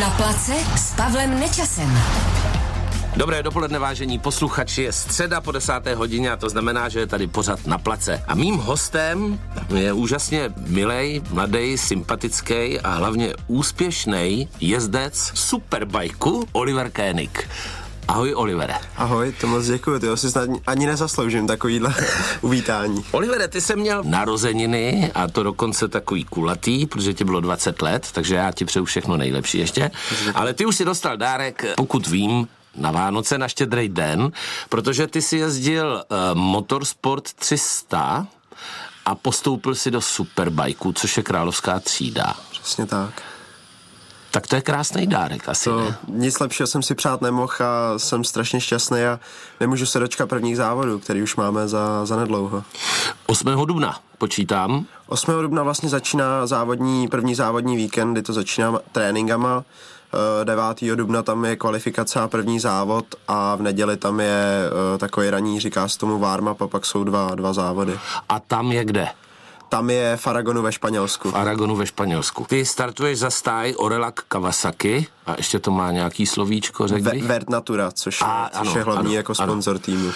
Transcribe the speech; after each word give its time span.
Na 0.00 0.10
place 0.10 0.54
s 0.76 0.94
Pavlem 0.94 1.40
Nečasem. 1.40 1.98
Dobré 3.16 3.42
dopoledne, 3.42 3.78
vážení 3.78 4.18
posluchači. 4.18 4.82
Je 4.82 4.92
středa 4.92 5.40
po 5.40 5.52
desáté 5.52 5.94
hodině 5.94 6.30
a 6.30 6.36
to 6.36 6.48
znamená, 6.48 6.88
že 6.88 6.98
je 6.98 7.06
tady 7.06 7.26
pořad 7.26 7.66
na 7.66 7.78
place. 7.78 8.24
A 8.26 8.34
mým 8.34 8.56
hostem 8.56 9.40
je 9.74 9.92
úžasně 9.92 10.50
milej, 10.66 11.22
mladý, 11.30 11.78
sympatický 11.78 12.80
a 12.80 12.90
hlavně 12.90 13.34
úspěšný 13.46 14.48
jezdec 14.60 15.32
superbajku 15.34 16.48
Oliver 16.52 16.90
Koenig. 16.90 17.48
Ahoj, 18.08 18.34
Olivere. 18.34 18.74
Ahoj, 18.96 19.32
to 19.40 19.46
moc 19.46 19.66
děkuji, 19.66 20.00
ty 20.00 20.06
si 20.14 20.30
snad 20.30 20.48
ani 20.66 20.86
nezasloužím 20.86 21.46
takovýhle 21.46 21.94
uvítání. 22.40 23.04
Olivere, 23.10 23.48
ty 23.48 23.60
jsi 23.60 23.76
měl 23.76 24.02
narozeniny 24.04 25.10
a 25.14 25.28
to 25.28 25.42
dokonce 25.42 25.88
takový 25.88 26.24
kulatý, 26.24 26.86
protože 26.86 27.14
ti 27.14 27.24
bylo 27.24 27.40
20 27.40 27.82
let, 27.82 28.08
takže 28.12 28.34
já 28.34 28.52
ti 28.52 28.64
přeju 28.64 28.84
všechno 28.84 29.16
nejlepší 29.16 29.58
ještě. 29.58 29.90
Ale 30.34 30.54
ty 30.54 30.66
už 30.66 30.76
si 30.76 30.84
dostal 30.84 31.16
dárek, 31.16 31.64
pokud 31.76 32.06
vím, 32.06 32.48
na 32.76 32.90
Vánoce, 32.90 33.38
na 33.38 33.48
štědrý 33.48 33.88
den, 33.88 34.32
protože 34.68 35.06
ty 35.06 35.22
si 35.22 35.36
jezdil 35.36 36.02
uh, 36.10 36.38
Motorsport 36.38 37.32
300 37.32 38.26
a 39.04 39.14
postoupil 39.14 39.74
si 39.74 39.90
do 39.90 40.00
Superbajku, 40.00 40.92
což 40.92 41.16
je 41.16 41.22
královská 41.22 41.80
třída. 41.80 42.34
Přesně 42.50 42.86
tak. 42.86 43.22
Tak 44.32 44.46
to 44.46 44.56
je 44.56 44.62
krásný 44.62 45.06
dárek 45.06 45.48
asi, 45.48 45.64
To 45.64 45.80
ne? 45.80 45.96
nic 46.08 46.38
lepšího 46.40 46.66
jsem 46.66 46.82
si 46.82 46.94
přát 46.94 47.20
nemohl 47.20 47.52
a 47.60 47.98
jsem 47.98 48.24
strašně 48.24 48.60
šťastný 48.60 49.04
a 49.04 49.20
nemůžu 49.60 49.86
se 49.86 49.98
dočkat 49.98 50.28
prvních 50.28 50.56
závodů, 50.56 50.98
který 50.98 51.22
už 51.22 51.36
máme 51.36 51.68
za, 51.68 52.06
za 52.06 52.16
nedlouho. 52.16 52.64
8. 53.26 53.46
dubna 53.66 53.96
počítám. 54.18 54.86
8. 55.06 55.32
dubna 55.42 55.62
vlastně 55.62 55.88
začíná 55.88 56.46
závodní, 56.46 57.08
první 57.08 57.34
závodní 57.34 57.76
víkend, 57.76 58.12
kdy 58.12 58.22
to 58.22 58.32
začíná 58.32 58.78
tréninkama. 58.92 59.64
Eh, 60.40 60.44
9. 60.44 60.96
dubna 60.96 61.22
tam 61.22 61.44
je 61.44 61.56
kvalifikace 61.56 62.20
a 62.20 62.28
první 62.28 62.60
závod 62.60 63.04
a 63.28 63.56
v 63.56 63.62
neděli 63.62 63.96
tam 63.96 64.20
je 64.20 64.44
eh, 64.94 64.98
takový 64.98 65.30
raní, 65.30 65.60
říká 65.60 65.88
se 65.88 65.98
tomu 65.98 66.18
warm-up 66.18 66.64
a 66.64 66.68
pak 66.68 66.86
jsou 66.86 67.04
dva, 67.04 67.34
dva 67.34 67.52
závody. 67.52 67.98
A 68.28 68.40
tam 68.40 68.72
je 68.72 68.84
kde? 68.84 69.08
Tam 69.72 69.90
je 69.90 70.16
v 70.16 70.26
Aragonu 70.26 70.62
ve 70.62 70.72
Španělsku. 70.72 71.30
V 71.30 71.36
Aragonu 71.36 71.76
ve 71.76 71.86
Španělsku. 71.86 72.46
Ty 72.48 72.66
startuješ 72.66 73.18
za 73.18 73.30
stáj 73.30 73.74
Orelak 73.78 74.20
Kawasaki 74.28 75.06
a 75.26 75.34
ještě 75.36 75.58
to 75.58 75.70
má 75.70 75.92
nějaký 75.92 76.26
slovíčko, 76.26 76.88
řekl 76.88 77.04
Ve? 77.04 77.18
Vert 77.18 77.50
Natura, 77.50 77.90
což, 77.92 78.22
A, 78.22 78.50
je, 78.54 78.58
což 78.58 78.68
ano, 78.68 78.78
je 78.78 78.84
hlavní 78.84 79.10
ano, 79.10 79.16
jako 79.16 79.32
ano. 79.38 79.46
sponzor 79.52 79.78
týmu. 79.78 80.06
Uh, 80.06 80.12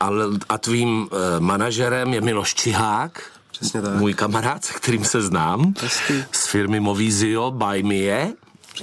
ale, 0.00 0.24
a 0.48 0.58
tvým 0.58 1.00
uh, 1.02 1.08
manažerem 1.38 2.14
je 2.14 2.20
Miloš 2.20 2.54
Čihák, 2.54 3.22
Přesně 3.50 3.82
tak. 3.82 3.94
můj 3.94 4.14
kamarád, 4.14 4.64
se 4.64 4.72
kterým 4.72 5.04
se 5.04 5.22
znám, 5.22 5.74
Hezky. 5.80 6.24
z 6.32 6.46
firmy 6.46 6.80
Movizio 6.80 7.50
by 7.50 7.82
Mie, 7.82 8.32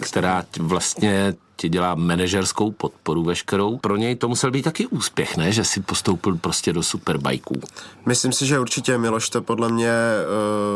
která 0.01 0.43
vlastně 0.59 1.33
ti 1.61 1.69
dělá 1.69 1.95
manažerskou 1.95 2.71
podporu 2.71 3.23
veškerou. 3.23 3.77
Pro 3.77 3.95
něj 3.95 4.15
to 4.15 4.27
musel 4.27 4.51
být 4.51 4.61
taky 4.61 4.87
úspěch, 4.87 5.37
ne? 5.37 5.51
Že 5.51 5.63
si 5.63 5.81
postoupil 5.81 6.37
prostě 6.37 6.73
do 6.73 6.83
superbajků. 6.83 7.61
Myslím 8.05 8.33
si, 8.33 8.45
že 8.45 8.59
určitě 8.59 8.97
Miloš 8.97 9.29
to 9.29 9.41
podle 9.41 9.69
mě 9.69 9.93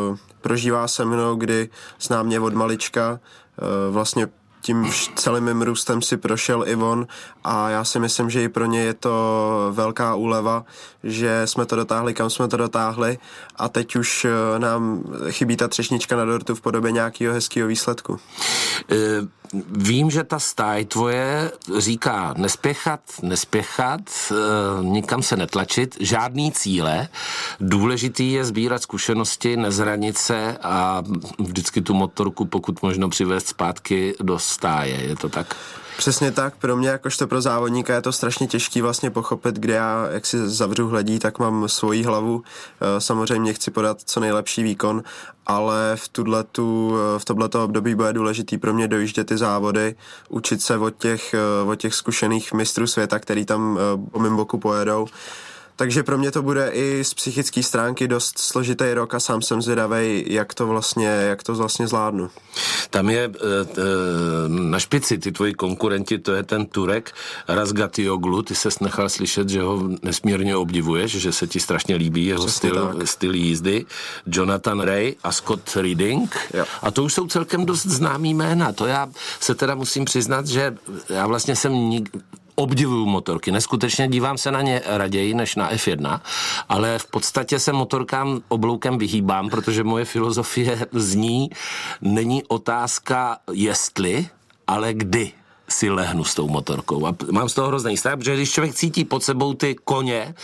uh, 0.09 0.17
prožívá 0.41 0.87
se 0.87 1.05
mnou, 1.05 1.35
kdy 1.35 1.69
zná 2.01 2.23
mě 2.23 2.39
od 2.39 2.53
malička. 2.53 3.11
Uh, 3.11 3.93
vlastně 3.93 4.27
tím 4.61 4.91
celým 5.15 5.43
mým 5.43 5.61
růstem 5.61 6.01
si 6.01 6.17
prošel 6.17 6.63
i 6.67 6.75
on 6.75 7.07
a 7.43 7.69
já 7.69 7.83
si 7.83 7.99
myslím, 7.99 8.29
že 8.29 8.43
i 8.43 8.49
pro 8.49 8.65
ně 8.65 8.79
je 8.79 8.93
to 8.93 9.13
velká 9.71 10.15
úleva, 10.15 10.65
že 11.03 11.41
jsme 11.45 11.65
to 11.65 11.75
dotáhli, 11.75 12.13
kam 12.13 12.29
jsme 12.29 12.47
to 12.47 12.57
dotáhli 12.57 13.17
a 13.55 13.69
teď 13.69 13.95
už 13.95 14.25
uh, 14.25 14.59
nám 14.59 15.03
chybí 15.29 15.57
ta 15.57 15.67
třešnička 15.67 16.15
na 16.15 16.25
dortu 16.25 16.55
v 16.55 16.61
podobě 16.61 16.91
nějakého 16.91 17.33
hezkého 17.33 17.67
výsledku. 17.67 18.19
E, 18.91 18.95
Vím, 19.69 20.11
že 20.11 20.23
ta 20.23 20.39
stáj 20.39 20.85
tvoje 20.85 21.51
říká 21.77 22.33
nespěchat, 22.37 22.99
nespěchat, 23.21 24.01
e, 24.31 24.35
nikam 24.83 25.23
se 25.23 25.37
netlačit, 25.37 25.97
žádný 25.99 26.51
cíle. 26.51 27.07
Důležitý 27.59 28.31
je 28.31 28.45
sbírat 28.45 28.81
zkušenosti, 28.81 29.57
nezranit 29.57 30.17
se 30.17 30.57
a 30.61 31.03
vždycky 31.39 31.81
tu 31.81 31.93
motorku 31.93 32.45
pokud 32.45 32.81
možno 32.81 33.09
přivést 33.09 33.47
zpátky 33.47 34.15
do 34.21 34.39
stáje. 34.39 35.03
Je 35.03 35.15
to 35.15 35.29
tak? 35.29 35.55
Přesně 35.97 36.31
tak, 36.31 36.55
pro 36.55 36.75
mě 36.75 36.89
jakožto 36.89 37.27
pro 37.27 37.41
závodníka 37.41 37.93
je 37.93 38.01
to 38.01 38.11
strašně 38.11 38.47
těžký 38.47 38.81
vlastně 38.81 39.11
pochopit, 39.11 39.55
kde 39.55 39.73
já, 39.73 40.07
jak 40.11 40.25
si 40.25 40.49
zavřu 40.49 40.87
hledí, 40.87 41.19
tak 41.19 41.39
mám 41.39 41.69
svoji 41.69 42.03
hlavu. 42.03 42.43
Eh, 42.81 43.01
Samozřejmě 43.01 43.53
chci 43.53 43.71
podat 43.71 44.01
co 44.05 44.19
nejlepší 44.19 44.63
výkon, 44.63 45.03
ale 45.45 45.91
v, 45.95 46.07
tudletu, 46.07 46.95
eh, 46.95 47.19
v 47.19 47.25
tohleto 47.25 47.63
období 47.63 47.95
bude 47.95 48.13
důležitý 48.13 48.57
pro 48.57 48.73
mě 48.73 48.87
dojíždět 48.87 49.27
ty 49.27 49.37
závody, 49.37 49.95
učit 50.29 50.61
se 50.61 50.77
od 50.77 50.97
těch, 50.97 51.33
eh, 51.33 51.67
od 51.69 51.75
těch 51.75 51.95
zkušených 51.95 52.53
mistrů 52.53 52.87
světa, 52.87 53.19
který 53.19 53.45
tam 53.45 53.79
po 54.11 54.19
mém 54.19 54.35
boku 54.35 54.57
pojedou. 54.57 55.07
Takže 55.75 56.03
pro 56.03 56.17
mě 56.17 56.31
to 56.31 56.41
bude 56.41 56.69
i 56.73 57.03
z 57.03 57.13
psychické 57.13 57.63
stránky 57.63 58.07
dost 58.07 58.39
složitý 58.39 58.93
rok 58.93 59.13
a 59.13 59.19
sám 59.19 59.41
jsem 59.41 59.61
zvědavý, 59.61 60.25
jak 60.27 60.53
to 60.53 60.67
vlastně, 60.67 61.07
jak 61.07 61.43
to 61.43 61.55
vlastně 61.55 61.87
zvládnu. 61.87 62.29
Tam 62.89 63.09
je 63.09 63.23
e, 63.23 63.27
e, 63.27 63.31
na 64.47 64.79
špici 64.79 65.17
ty 65.17 65.31
tvoji 65.31 65.53
konkurenti, 65.53 66.17
to 66.19 66.31
je 66.31 66.43
ten 66.43 66.65
Turek 66.65 67.13
Razgatioglu, 67.47 68.41
ty 68.41 68.55
ses 68.55 68.79
nechal 68.79 69.09
slyšet, 69.09 69.49
že 69.49 69.61
ho 69.61 69.89
nesmírně 70.03 70.55
obdivuješ, 70.55 71.11
že 71.11 71.31
se 71.31 71.47
ti 71.47 71.59
strašně 71.59 71.95
líbí 71.95 72.25
jeho 72.25 72.45
Přesně 72.45 72.69
styl, 72.69 72.93
tak. 72.97 73.07
styl 73.07 73.35
jízdy. 73.35 73.85
Jonathan 74.27 74.79
Ray 74.79 75.15
a 75.23 75.31
Scott 75.31 75.75
Reading. 75.75 76.37
Jo. 76.53 76.65
A 76.81 76.91
to 76.91 77.03
už 77.03 77.13
jsou 77.13 77.27
celkem 77.27 77.65
dost 77.65 77.85
známý 77.85 78.33
jména. 78.33 78.71
To 78.71 78.85
já 78.85 79.09
se 79.39 79.55
teda 79.55 79.75
musím 79.75 80.05
přiznat, 80.05 80.47
že 80.47 80.77
já 81.09 81.27
vlastně 81.27 81.55
jsem 81.55 81.73
nik, 81.73 82.09
obdivuju 82.55 83.05
motorky, 83.05 83.51
neskutečně 83.51 84.07
dívám 84.07 84.37
se 84.37 84.51
na 84.51 84.61
ně 84.61 84.81
raději 84.85 85.33
než 85.33 85.55
na 85.55 85.71
F1, 85.71 86.19
ale 86.69 86.99
v 86.99 87.05
podstatě 87.05 87.59
se 87.59 87.73
motorkám 87.73 88.41
obloukem 88.47 88.97
vyhýbám, 88.97 89.49
protože 89.49 89.83
moje 89.83 90.05
filozofie 90.05 90.87
zní, 90.91 91.49
není 92.01 92.43
otázka 92.43 93.37
jestli, 93.51 94.27
ale 94.67 94.93
kdy 94.93 95.31
si 95.69 95.89
lehnu 95.89 96.23
s 96.23 96.35
tou 96.35 96.47
motorkou. 96.47 97.07
A 97.07 97.15
mám 97.31 97.49
z 97.49 97.53
toho 97.53 97.67
hrozný 97.67 97.97
strach, 97.97 98.17
protože 98.17 98.35
když 98.35 98.51
člověk 98.51 98.75
cítí 98.75 99.05
pod 99.05 99.23
sebou 99.23 99.53
ty 99.53 99.75
koně, 99.83 100.35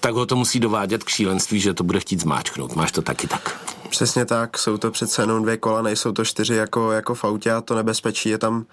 tak 0.00 0.14
ho 0.14 0.26
to 0.26 0.36
musí 0.36 0.60
dovádět 0.60 1.04
k 1.04 1.08
šílenství, 1.08 1.60
že 1.60 1.74
to 1.74 1.84
bude 1.84 2.00
chtít 2.00 2.20
zmáčknout. 2.20 2.76
Máš 2.76 2.92
to 2.92 3.02
taky 3.02 3.26
tak. 3.26 3.60
Přesně 3.88 4.24
tak, 4.24 4.58
jsou 4.58 4.78
to 4.78 4.90
přece 4.90 5.22
jenom 5.22 5.42
dvě 5.42 5.56
kola, 5.56 5.82
nejsou 5.82 6.12
to 6.12 6.24
čtyři 6.24 6.54
jako, 6.54 6.92
jako 6.92 7.14
v 7.14 7.24
autě 7.24 7.52
a 7.52 7.60
to 7.60 7.74
nebezpečí 7.74 8.28
je 8.28 8.38
tam 8.38 8.66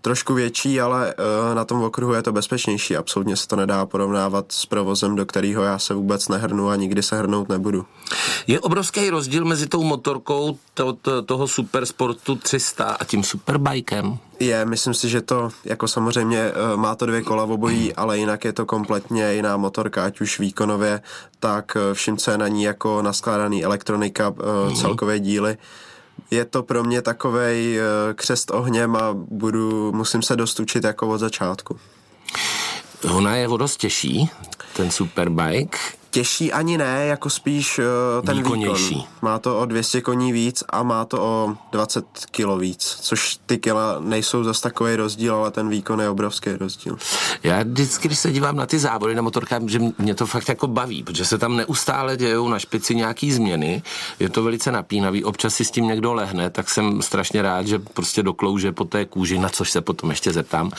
trošku 0.00 0.34
větší, 0.34 0.80
ale 0.80 1.14
uh, 1.14 1.54
na 1.54 1.64
tom 1.64 1.82
okruhu 1.82 2.12
je 2.12 2.22
to 2.22 2.32
bezpečnější. 2.32 2.96
Absolutně 2.96 3.36
se 3.36 3.48
to 3.48 3.56
nedá 3.56 3.86
porovnávat 3.86 4.52
s 4.52 4.66
provozem, 4.66 5.16
do 5.16 5.26
kterého 5.26 5.62
já 5.62 5.78
se 5.78 5.94
vůbec 5.94 6.28
nehrnu 6.28 6.68
a 6.68 6.76
nikdy 6.76 7.02
se 7.02 7.18
hrnout 7.18 7.48
nebudu. 7.48 7.86
Je 8.46 8.60
obrovský 8.60 9.10
rozdíl 9.10 9.44
mezi 9.44 9.66
tou 9.66 9.82
motorkou 9.82 10.58
to, 10.74 10.92
to, 10.92 11.22
toho 11.22 11.48
Supersportu 11.48 12.36
300 12.36 12.84
a 12.84 13.04
tím 13.04 13.24
Superbikem. 13.24 14.18
Je, 14.40 14.64
myslím 14.64 14.94
si, 14.94 15.08
že 15.08 15.20
to 15.20 15.50
jako 15.64 15.88
samozřejmě 15.88 16.52
uh, 16.52 16.80
má 16.80 16.94
to 16.94 17.06
dvě 17.06 17.22
kola 17.22 17.44
v 17.44 17.50
obojí, 17.50 17.94
ale 17.94 18.18
jinak 18.18 18.44
je 18.44 18.52
to 18.52 18.66
kompletně 18.66 19.32
jiná 19.32 19.56
motorka, 19.56 20.04
ať 20.04 20.20
už 20.20 20.38
výkonově, 20.38 21.02
tak 21.40 21.76
uh, 21.76 21.94
vším, 21.94 22.16
co 22.16 22.30
je 22.30 22.38
na 22.38 22.48
ní 22.48 22.62
jako 22.62 23.02
naskládaný 23.02 23.64
elektronika, 23.64 24.28
uh, 24.28 24.74
celkové 24.74 25.18
díly. 25.18 25.56
Je 26.30 26.44
to 26.44 26.62
pro 26.62 26.84
mě 26.84 27.02
takovej 27.02 27.78
uh, 27.78 28.14
křest 28.14 28.50
ohněm 28.50 28.96
a 28.96 29.14
budu, 29.14 29.92
musím 29.92 30.22
se 30.22 30.36
dostučit 30.36 30.84
jako 30.84 31.08
od 31.08 31.18
začátku. 31.18 31.78
Ona 33.14 33.36
je 33.36 33.48
o 33.48 33.56
dost 33.56 33.76
těžší, 33.76 34.30
ten 34.76 34.90
Superbike. 34.90 35.78
Těžší 36.10 36.52
ani 36.52 36.78
ne, 36.78 37.06
jako 37.06 37.30
spíš 37.30 37.78
uh, 37.78 38.26
ten 38.26 38.36
Výkonnější. 38.36 38.94
výkon. 38.94 39.08
Má 39.22 39.38
to 39.38 39.60
o 39.60 39.64
200 39.64 40.00
koní 40.00 40.32
víc 40.32 40.64
a 40.70 40.82
má 40.82 41.04
to 41.04 41.22
o 41.22 41.54
20 41.72 42.04
kilo 42.30 42.58
víc, 42.58 42.98
což 43.00 43.38
ty 43.46 43.58
kila 43.58 43.96
nejsou 44.00 44.44
zas 44.44 44.60
takový 44.60 44.96
rozdíl, 44.96 45.34
ale 45.34 45.50
ten 45.50 45.68
výkon 45.68 46.00
je 46.00 46.08
obrovský 46.08 46.50
rozdíl. 46.50 46.96
Já 47.42 47.62
vždycky, 47.62 48.08
když 48.08 48.18
se 48.18 48.32
dívám 48.32 48.56
na 48.56 48.66
ty 48.66 48.78
závody 48.78 49.14
na 49.14 49.22
motorkách, 49.22 49.62
že 49.66 49.80
mě 49.98 50.14
to 50.14 50.26
fakt 50.26 50.48
jako 50.48 50.66
baví, 50.66 51.02
protože 51.02 51.24
se 51.24 51.38
tam 51.38 51.56
neustále 51.56 52.16
dějou 52.16 52.48
na 52.48 52.58
špici 52.58 52.94
nějaký 52.94 53.32
změny, 53.32 53.82
je 54.18 54.28
to 54.28 54.42
velice 54.42 54.72
napínavý, 54.72 55.24
občas 55.24 55.54
si 55.54 55.64
s 55.64 55.70
tím 55.70 55.86
někdo 55.86 56.14
lehne, 56.14 56.50
tak 56.50 56.70
jsem 56.70 57.02
strašně 57.02 57.42
rád, 57.42 57.66
že 57.66 57.78
prostě 57.78 58.22
doklouže 58.22 58.72
po 58.72 58.84
té 58.84 59.04
kůži, 59.04 59.38
na 59.38 59.48
což 59.48 59.70
se 59.70 59.80
potom 59.80 60.10
ještě 60.10 60.32
zeptám, 60.32 60.70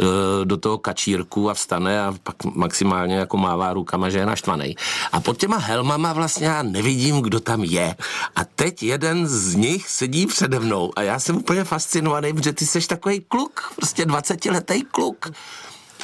eh, 0.00 0.04
do 0.44 0.56
toho 0.56 0.78
kačírku 0.78 1.50
a 1.50 1.54
vstane 1.54 2.00
a 2.02 2.14
pak 2.22 2.44
maximálně 2.44 3.14
jako 3.16 3.36
mává 3.36 3.72
rukama, 3.72 4.10
že 4.10 4.18
je 4.18 4.26
naštvaný. 4.26 4.67
A 5.12 5.20
pod 5.20 5.38
těma 5.38 5.56
helmama 5.56 6.12
vlastně 6.12 6.46
já 6.46 6.62
nevidím, 6.62 7.20
kdo 7.20 7.40
tam 7.40 7.64
je. 7.64 7.96
A 8.36 8.44
teď 8.44 8.82
jeden 8.82 9.26
z 9.28 9.54
nich 9.54 9.88
sedí 9.88 10.26
přede 10.26 10.60
mnou 10.60 10.92
a 10.96 11.02
já 11.02 11.18
jsem 11.18 11.36
úplně 11.36 11.64
fascinovaný, 11.64 12.32
protože 12.32 12.52
ty 12.52 12.66
jsi 12.66 12.86
takový 12.86 13.20
kluk, 13.28 13.72
prostě 13.76 14.04
20-letý 14.04 14.82
kluk. 14.82 15.30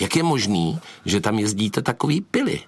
Jak 0.00 0.16
je 0.16 0.22
možný, 0.22 0.78
že 1.04 1.20
tam 1.20 1.38
jezdíte 1.38 1.82
takový 1.82 2.20
pily? 2.20 2.60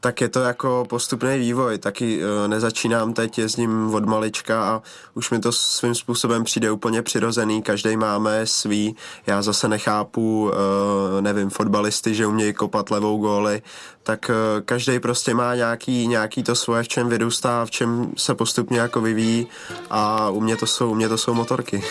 Tak 0.00 0.20
je 0.20 0.28
to 0.28 0.40
jako 0.40 0.84
postupný 0.88 1.38
vývoj. 1.38 1.78
Taky 1.78 2.18
uh, 2.18 2.48
nezačínám 2.48 3.12
teď, 3.12 3.38
jezdím 3.38 3.94
od 3.94 4.04
malička 4.04 4.64
a 4.64 4.82
už 5.14 5.30
mi 5.30 5.38
to 5.38 5.52
svým 5.52 5.94
způsobem 5.94 6.44
přijde 6.44 6.70
úplně 6.70 7.02
přirozený. 7.02 7.62
Každý 7.62 7.96
máme 7.96 8.46
svý. 8.46 8.96
Já 9.26 9.42
zase 9.42 9.68
nechápu, 9.68 10.44
uh, 10.44 11.20
nevím, 11.20 11.50
fotbalisty, 11.50 12.14
že 12.14 12.26
umějí 12.26 12.52
kopat 12.52 12.90
levou 12.90 13.18
góly. 13.18 13.62
Tak 14.02 14.30
uh, 14.30 14.60
každý 14.64 15.00
prostě 15.00 15.34
má 15.34 15.54
nějaký, 15.54 16.06
nějaký 16.06 16.42
to 16.42 16.54
svoje, 16.54 16.82
v 16.82 16.88
čem 16.88 17.08
vyrůstá, 17.08 17.66
v 17.66 17.70
čem 17.70 18.12
se 18.16 18.34
postupně 18.34 18.80
jako 18.80 19.00
vyvíjí 19.00 19.46
a 19.90 20.30
u 20.30 20.40
mě 20.40 20.56
to 20.56 20.66
jsou, 20.66 20.90
u 20.90 20.94
mě 20.94 21.08
to 21.08 21.18
jsou 21.18 21.34
motorky. 21.34 21.84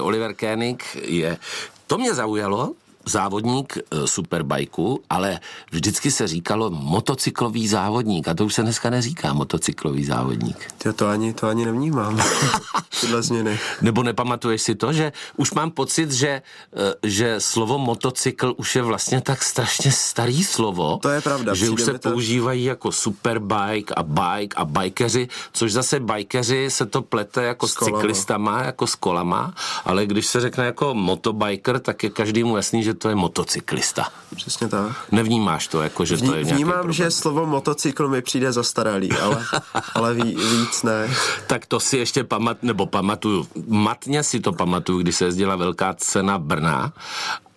Oliver 0.00 0.34
Koenig 0.34 0.96
je 1.02 1.38
to 1.86 1.98
mě 1.98 2.14
zaujalo, 2.14 2.72
závodník 3.08 3.78
eh, 3.78 4.06
superbajku, 4.06 5.00
ale 5.10 5.40
vždycky 5.70 6.10
se 6.10 6.26
říkalo 6.26 6.70
motocyklový 6.70 7.68
závodník 7.68 8.28
a 8.28 8.34
to 8.34 8.44
už 8.44 8.54
se 8.54 8.62
dneska 8.62 8.90
neříká 8.90 9.32
motocyklový 9.32 10.04
závodník. 10.04 10.56
To, 10.82 10.92
to 10.92 11.08
ani, 11.08 11.32
to 11.32 11.48
ani 11.48 11.64
nevnímám, 11.64 12.20
tyhle 13.00 13.22
změny. 13.22 13.58
Nebo 13.82 14.02
nepamatuješ 14.02 14.62
si 14.62 14.74
to, 14.74 14.92
že 14.92 15.12
už 15.36 15.52
mám 15.52 15.70
pocit, 15.70 16.12
že, 16.12 16.28
eh, 16.28 16.94
že 17.02 17.40
slovo 17.40 17.78
motocykl 17.78 18.54
už 18.56 18.76
je 18.76 18.82
vlastně 18.82 19.20
tak 19.20 19.42
strašně 19.42 19.92
starý 19.92 20.44
slovo. 20.44 20.98
To 21.02 21.08
je 21.08 21.20
pravda. 21.20 21.54
Že 21.54 21.70
už 21.70 21.82
se 21.82 21.98
to... 21.98 22.10
používají 22.10 22.64
jako 22.64 22.92
superbike 22.92 23.94
a 23.94 24.02
bike 24.02 24.56
a 24.56 24.64
bikeři, 24.64 25.28
což 25.52 25.72
zase 25.72 26.00
bikeři 26.00 26.70
se 26.70 26.86
to 26.86 27.02
plete 27.02 27.42
jako 27.44 27.68
s, 27.68 27.72
s 27.72 27.84
cyklistama, 27.84 28.62
jako 28.62 28.86
s 28.86 28.94
kolama, 28.94 29.54
ale 29.84 30.06
když 30.06 30.26
se 30.26 30.40
řekne 30.40 30.66
jako 30.66 30.94
motobiker, 30.94 31.78
tak 31.78 32.02
je 32.02 32.10
každému 32.10 32.56
jasný, 32.56 32.82
že 32.82 32.94
to 32.98 33.08
je 33.08 33.14
motocyklista. 33.14 34.08
Přesně 34.36 34.68
tak. 34.68 34.92
Nevnímáš 35.12 35.68
to, 35.68 35.82
jako 35.82 36.04
že 36.04 36.16
to 36.18 36.34
je 36.34 36.44
Vnímám, 36.44 36.72
problém. 36.72 36.92
že 36.92 37.10
slovo 37.10 37.46
motocykl 37.46 38.08
mi 38.08 38.22
přijde 38.22 38.52
zastaralý, 38.52 39.12
ale, 39.12 39.44
ale 39.94 40.14
ví, 40.14 40.34
víc 40.34 40.82
ne. 40.82 41.10
tak 41.46 41.66
to 41.66 41.80
si 41.80 41.96
ještě 41.98 42.24
pamat, 42.24 42.62
nebo 42.62 42.86
pamatuju, 42.86 43.46
matně 43.66 44.22
si 44.22 44.40
to 44.40 44.52
pamatuju, 44.52 44.98
když 44.98 45.16
se 45.16 45.24
jezdila 45.24 45.56
velká 45.56 45.94
cena 45.94 46.38
Brna 46.38 46.92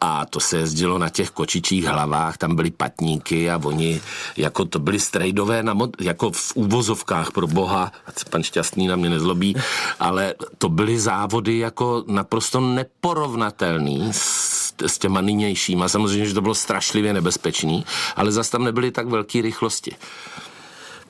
a 0.02 0.26
to 0.26 0.40
se 0.40 0.58
jezdilo 0.58 0.98
na 0.98 1.10
těch 1.10 1.30
kočičích 1.30 1.86
hlavách, 1.86 2.38
tam 2.38 2.56
byly 2.56 2.72
patníky 2.72 3.52
a 3.52 3.62
oni, 3.64 4.02
jako 4.38 4.66
to 4.66 4.80
byly 4.80 5.00
strejdové, 5.00 5.64
na 5.64 5.74
mod, 5.74 6.02
jako 6.02 6.32
v 6.32 6.52
úvozovkách 6.56 7.32
pro 7.32 7.48
boha, 7.48 7.92
ať 8.06 8.20
se 8.20 8.26
pan 8.26 8.44
Šťastný 8.44 8.88
na 8.88 8.96
mě 8.96 9.10
nezlobí, 9.10 9.56
ale 10.00 10.34
to 10.58 10.70
byly 10.70 11.00
závody 11.00 11.58
jako 11.58 12.04
naprosto 12.08 12.60
neporovnatelný 12.60 14.10
s, 14.14 14.51
s 14.86 14.98
těma 14.98 15.22
nynějšíma. 15.22 15.90
Samozřejmě, 15.90 16.26
že 16.26 16.34
to 16.34 16.42
bylo 16.42 16.56
strašlivě 16.56 17.14
nebezpečný, 17.14 17.86
ale 18.16 18.32
zase 18.32 18.52
tam 18.52 18.64
nebyly 18.64 18.92
tak 18.92 19.08
velké 19.08 19.42
rychlosti. 19.42 19.96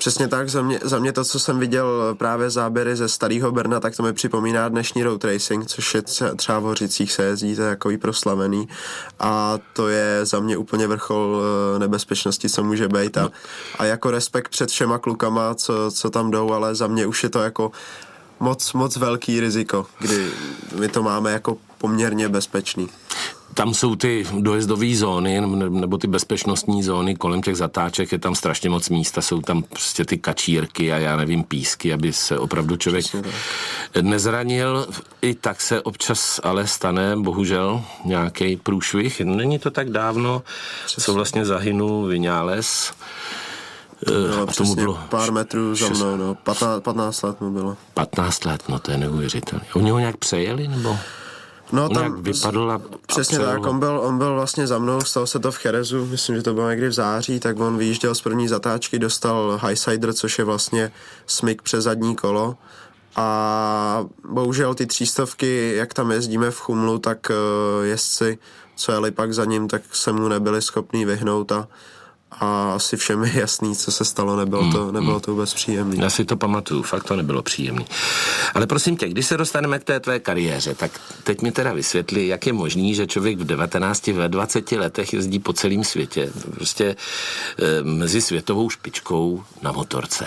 Přesně 0.01 0.27
tak, 0.27 0.49
za 0.49 0.61
mě, 0.61 0.79
za 0.83 0.99
mě 0.99 1.13
to, 1.13 1.23
co 1.23 1.39
jsem 1.39 1.59
viděl 1.59 2.15
právě 2.17 2.49
záběry 2.49 2.95
ze 2.95 3.09
starého 3.09 3.51
Brna, 3.51 3.79
tak 3.79 3.95
to 3.95 4.03
mi 4.03 4.13
připomíná 4.13 4.69
dnešní 4.69 5.03
road 5.03 5.23
racing, 5.23 5.65
což 5.65 5.95
je 5.95 6.01
třeba 6.35 6.59
v 6.59 6.63
Hořicích 6.63 7.11
se 7.11 7.23
jezdí, 7.23 7.55
to 7.55 7.61
je 7.61 7.69
takový 7.69 7.97
proslavený 7.97 8.67
a 9.19 9.57
to 9.73 9.87
je 9.87 10.25
za 10.25 10.39
mě 10.39 10.57
úplně 10.57 10.87
vrchol 10.87 11.41
eh, 11.41 11.79
nebezpečnosti, 11.79 12.49
co 12.49 12.63
může 12.63 12.87
být 12.87 13.17
a, 13.17 13.29
a 13.79 13.85
jako 13.85 14.11
respekt 14.11 14.49
před 14.49 14.69
všema 14.69 14.97
klukama, 14.97 15.55
co, 15.55 15.91
co 15.91 16.09
tam 16.09 16.31
jdou, 16.31 16.53
ale 16.53 16.75
za 16.75 16.87
mě 16.87 17.05
už 17.05 17.23
je 17.23 17.29
to 17.29 17.39
jako 17.39 17.71
moc, 18.39 18.73
moc 18.73 18.97
velký 18.97 19.39
riziko, 19.39 19.85
kdy 19.99 20.31
my 20.75 20.87
to 20.87 21.03
máme 21.03 21.31
jako 21.31 21.57
poměrně 21.77 22.29
bezpečný 22.29 22.89
tam 23.53 23.73
jsou 23.73 23.95
ty 23.95 24.25
dojezdové 24.39 24.95
zóny 24.95 25.41
nebo 25.69 25.97
ty 25.97 26.07
bezpečnostní 26.07 26.83
zóny 26.83 27.15
kolem 27.15 27.41
těch 27.41 27.55
zatáček, 27.57 28.11
je 28.11 28.19
tam 28.19 28.35
strašně 28.35 28.69
moc 28.69 28.89
místa, 28.89 29.21
jsou 29.21 29.41
tam 29.41 29.63
prostě 29.63 30.05
ty 30.05 30.17
kačírky 30.17 30.91
a 30.93 30.97
já 30.97 31.15
nevím, 31.17 31.43
písky, 31.43 31.93
aby 31.93 32.13
se 32.13 32.37
opravdu 32.39 32.77
člověk 32.77 33.05
nezranil. 34.01 34.87
I 35.21 35.33
tak 35.35 35.61
se 35.61 35.81
občas 35.81 36.39
ale 36.43 36.67
stane, 36.67 37.15
bohužel, 37.15 37.83
nějaký 38.05 38.55
průšvih. 38.57 39.21
Není 39.21 39.59
to 39.59 39.71
tak 39.71 39.89
dávno, 39.89 40.43
Přesně. 40.85 41.03
co 41.03 41.13
vlastně 41.13 41.45
zahynul 41.45 42.07
Vináles. 42.07 42.93
No, 44.37 44.43
a 44.49 44.53
tomu 44.53 44.75
bylo 44.75 44.99
pár 45.09 45.31
metrů 45.31 45.75
za 45.75 45.89
mnou, 45.89 46.15
no. 46.17 46.35
15, 46.35 46.83
15 46.83 47.21
let 47.21 47.41
mu 47.41 47.51
bylo. 47.51 47.77
15 47.93 48.45
let, 48.45 48.63
no 48.69 48.79
to 48.79 48.91
je 48.91 48.97
neuvěřitelné. 48.97 49.65
Oni 49.73 49.91
ho 49.91 49.99
nějak 49.99 50.17
přejeli, 50.17 50.67
nebo? 50.67 50.97
No 51.71 51.85
on 51.85 51.93
tam 51.93 52.23
vypadl 52.23 52.71
a, 52.71 52.81
Přesně 53.07 53.37
a 53.37 53.45
tak, 53.45 53.65
on 53.65 53.79
byl, 53.79 53.99
on 53.99 54.17
byl 54.17 54.33
vlastně 54.33 54.67
za 54.67 54.79
mnou, 54.79 55.01
stalo 55.01 55.27
se 55.27 55.39
to 55.39 55.51
v 55.51 55.57
Cherezu, 55.57 56.05
myslím, 56.05 56.35
že 56.35 56.41
to 56.41 56.53
bylo 56.53 56.69
někdy 56.69 56.87
v 56.87 56.93
září, 56.93 57.39
tak 57.39 57.59
on 57.59 57.77
vyjížděl 57.77 58.15
z 58.15 58.21
první 58.21 58.47
zatáčky, 58.47 58.99
dostal 58.99 59.59
Highsider, 59.67 60.13
což 60.13 60.39
je 60.39 60.45
vlastně 60.45 60.91
smyk 61.27 61.61
přes 61.61 61.83
zadní 61.83 62.15
kolo. 62.15 62.57
A 63.15 64.05
bohužel 64.29 64.75
ty 64.75 64.85
třístovky, 64.85 65.73
jak 65.75 65.93
tam 65.93 66.11
jezdíme 66.11 66.51
v 66.51 66.59
Chumlu, 66.59 66.99
tak 66.99 67.29
uh, 67.29 67.85
jezdci, 67.85 68.37
co 68.75 68.91
jeli 68.91 69.11
pak 69.11 69.33
za 69.33 69.45
ním, 69.45 69.67
tak 69.67 69.81
se 69.91 70.11
mu 70.11 70.27
nebyli 70.27 70.61
schopní 70.61 71.05
vyhnout 71.05 71.51
a 71.51 71.67
a 72.31 72.73
asi 72.73 72.97
všem 72.97 73.23
je 73.23 73.39
jasný, 73.39 73.75
co 73.75 73.91
se 73.91 74.05
stalo, 74.05 74.35
nebylo 74.35 74.71
to, 74.71 74.83
hmm, 74.83 74.93
nebylo 74.93 75.11
hmm. 75.11 75.21
to 75.21 75.31
vůbec 75.31 75.53
příjemné. 75.53 76.03
Já 76.03 76.09
si 76.09 76.25
to 76.25 76.37
pamatuju, 76.37 76.81
fakt 76.83 77.03
to 77.03 77.15
nebylo 77.15 77.41
příjemné. 77.41 77.85
Ale 78.53 78.67
prosím 78.67 78.97
tě, 78.97 79.09
když 79.09 79.25
se 79.25 79.37
dostaneme 79.37 79.79
k 79.79 79.83
té 79.83 79.99
tvé 79.99 80.19
kariéře, 80.19 80.75
tak 80.75 80.91
teď 81.23 81.41
mi 81.41 81.51
teda 81.51 81.73
vysvětli, 81.73 82.27
jak 82.27 82.47
je 82.47 82.53
možný, 82.53 82.95
že 82.95 83.07
člověk 83.07 83.39
v 83.39 83.43
19, 83.43 84.07
ve 84.07 84.29
20 84.29 84.71
letech 84.71 85.13
jezdí 85.13 85.39
po 85.39 85.53
celém 85.53 85.83
světě, 85.83 86.31
prostě 86.55 86.85
e, 86.85 87.83
mezi 87.83 88.21
světovou 88.21 88.69
špičkou 88.69 89.43
na 89.61 89.71
motorce. 89.71 90.25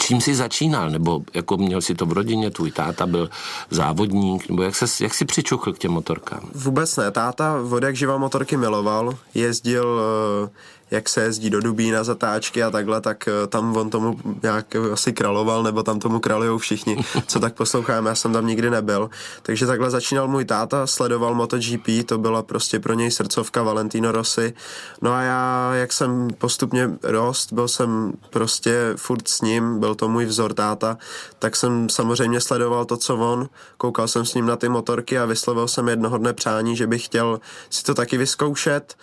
Čím 0.00 0.20
jsi 0.20 0.34
začínal? 0.34 0.90
Nebo 0.90 1.22
jako 1.34 1.56
měl 1.56 1.80
si 1.80 1.94
to 1.94 2.06
v 2.06 2.12
rodině, 2.12 2.50
tvůj 2.50 2.70
táta 2.70 3.06
byl 3.06 3.30
závodník? 3.70 4.48
Nebo 4.48 4.62
jak, 4.62 4.74
se, 4.76 5.04
jak 5.04 5.14
jsi 5.14 5.24
přičuchl 5.24 5.72
k 5.72 5.78
těm 5.78 5.92
motorkám? 5.92 6.40
Vůbec 6.54 6.96
ne. 6.96 7.10
Táta 7.10 7.62
od 7.70 7.82
jak 7.82 7.96
živa 7.96 8.18
motorky 8.18 8.56
miloval. 8.56 9.18
Jezdil 9.34 10.00
uh 10.42 10.77
jak 10.90 11.08
se 11.08 11.22
jezdí 11.22 11.50
do 11.50 11.60
Dubí 11.60 11.90
na 11.90 12.04
zatáčky 12.04 12.62
a 12.62 12.70
takhle, 12.70 13.00
tak 13.00 13.28
eh, 13.28 13.46
tam 13.46 13.76
on 13.76 13.90
tomu 13.90 14.18
nějak 14.42 14.76
asi 14.92 15.12
kraloval, 15.12 15.62
nebo 15.62 15.82
tam 15.82 15.98
tomu 15.98 16.20
kralujou 16.20 16.58
všichni, 16.58 16.96
co 17.26 17.40
tak 17.40 17.54
posloucháme, 17.54 18.08
já 18.10 18.14
jsem 18.14 18.32
tam 18.32 18.46
nikdy 18.46 18.70
nebyl. 18.70 19.10
Takže 19.42 19.66
takhle 19.66 19.90
začínal 19.90 20.28
můj 20.28 20.44
táta, 20.44 20.86
sledoval 20.86 21.34
MotoGP, 21.34 22.06
to 22.06 22.18
byla 22.18 22.42
prostě 22.42 22.80
pro 22.80 22.94
něj 22.94 23.10
srdcovka 23.10 23.62
Valentino 23.62 24.12
Rossi. 24.12 24.54
No 25.02 25.12
a 25.12 25.22
já, 25.22 25.70
jak 25.74 25.92
jsem 25.92 26.28
postupně 26.38 26.90
rost, 27.02 27.52
byl 27.52 27.68
jsem 27.68 28.12
prostě 28.30 28.92
furt 28.96 29.28
s 29.28 29.40
ním, 29.40 29.80
byl 29.80 29.94
to 29.94 30.08
můj 30.08 30.24
vzor 30.24 30.54
táta, 30.54 30.98
tak 31.38 31.56
jsem 31.56 31.88
samozřejmě 31.88 32.40
sledoval 32.40 32.84
to, 32.84 32.96
co 32.96 33.16
on, 33.16 33.48
koukal 33.76 34.08
jsem 34.08 34.24
s 34.24 34.34
ním 34.34 34.46
na 34.46 34.56
ty 34.56 34.68
motorky 34.68 35.18
a 35.18 35.24
vyslovil 35.24 35.68
jsem 35.68 35.88
jednoho 35.88 36.18
dne 36.18 36.32
přání, 36.32 36.76
že 36.76 36.86
bych 36.86 37.04
chtěl 37.04 37.40
si 37.70 37.84
to 37.84 37.94
taky 37.94 38.16
vyzkoušet 38.18 38.94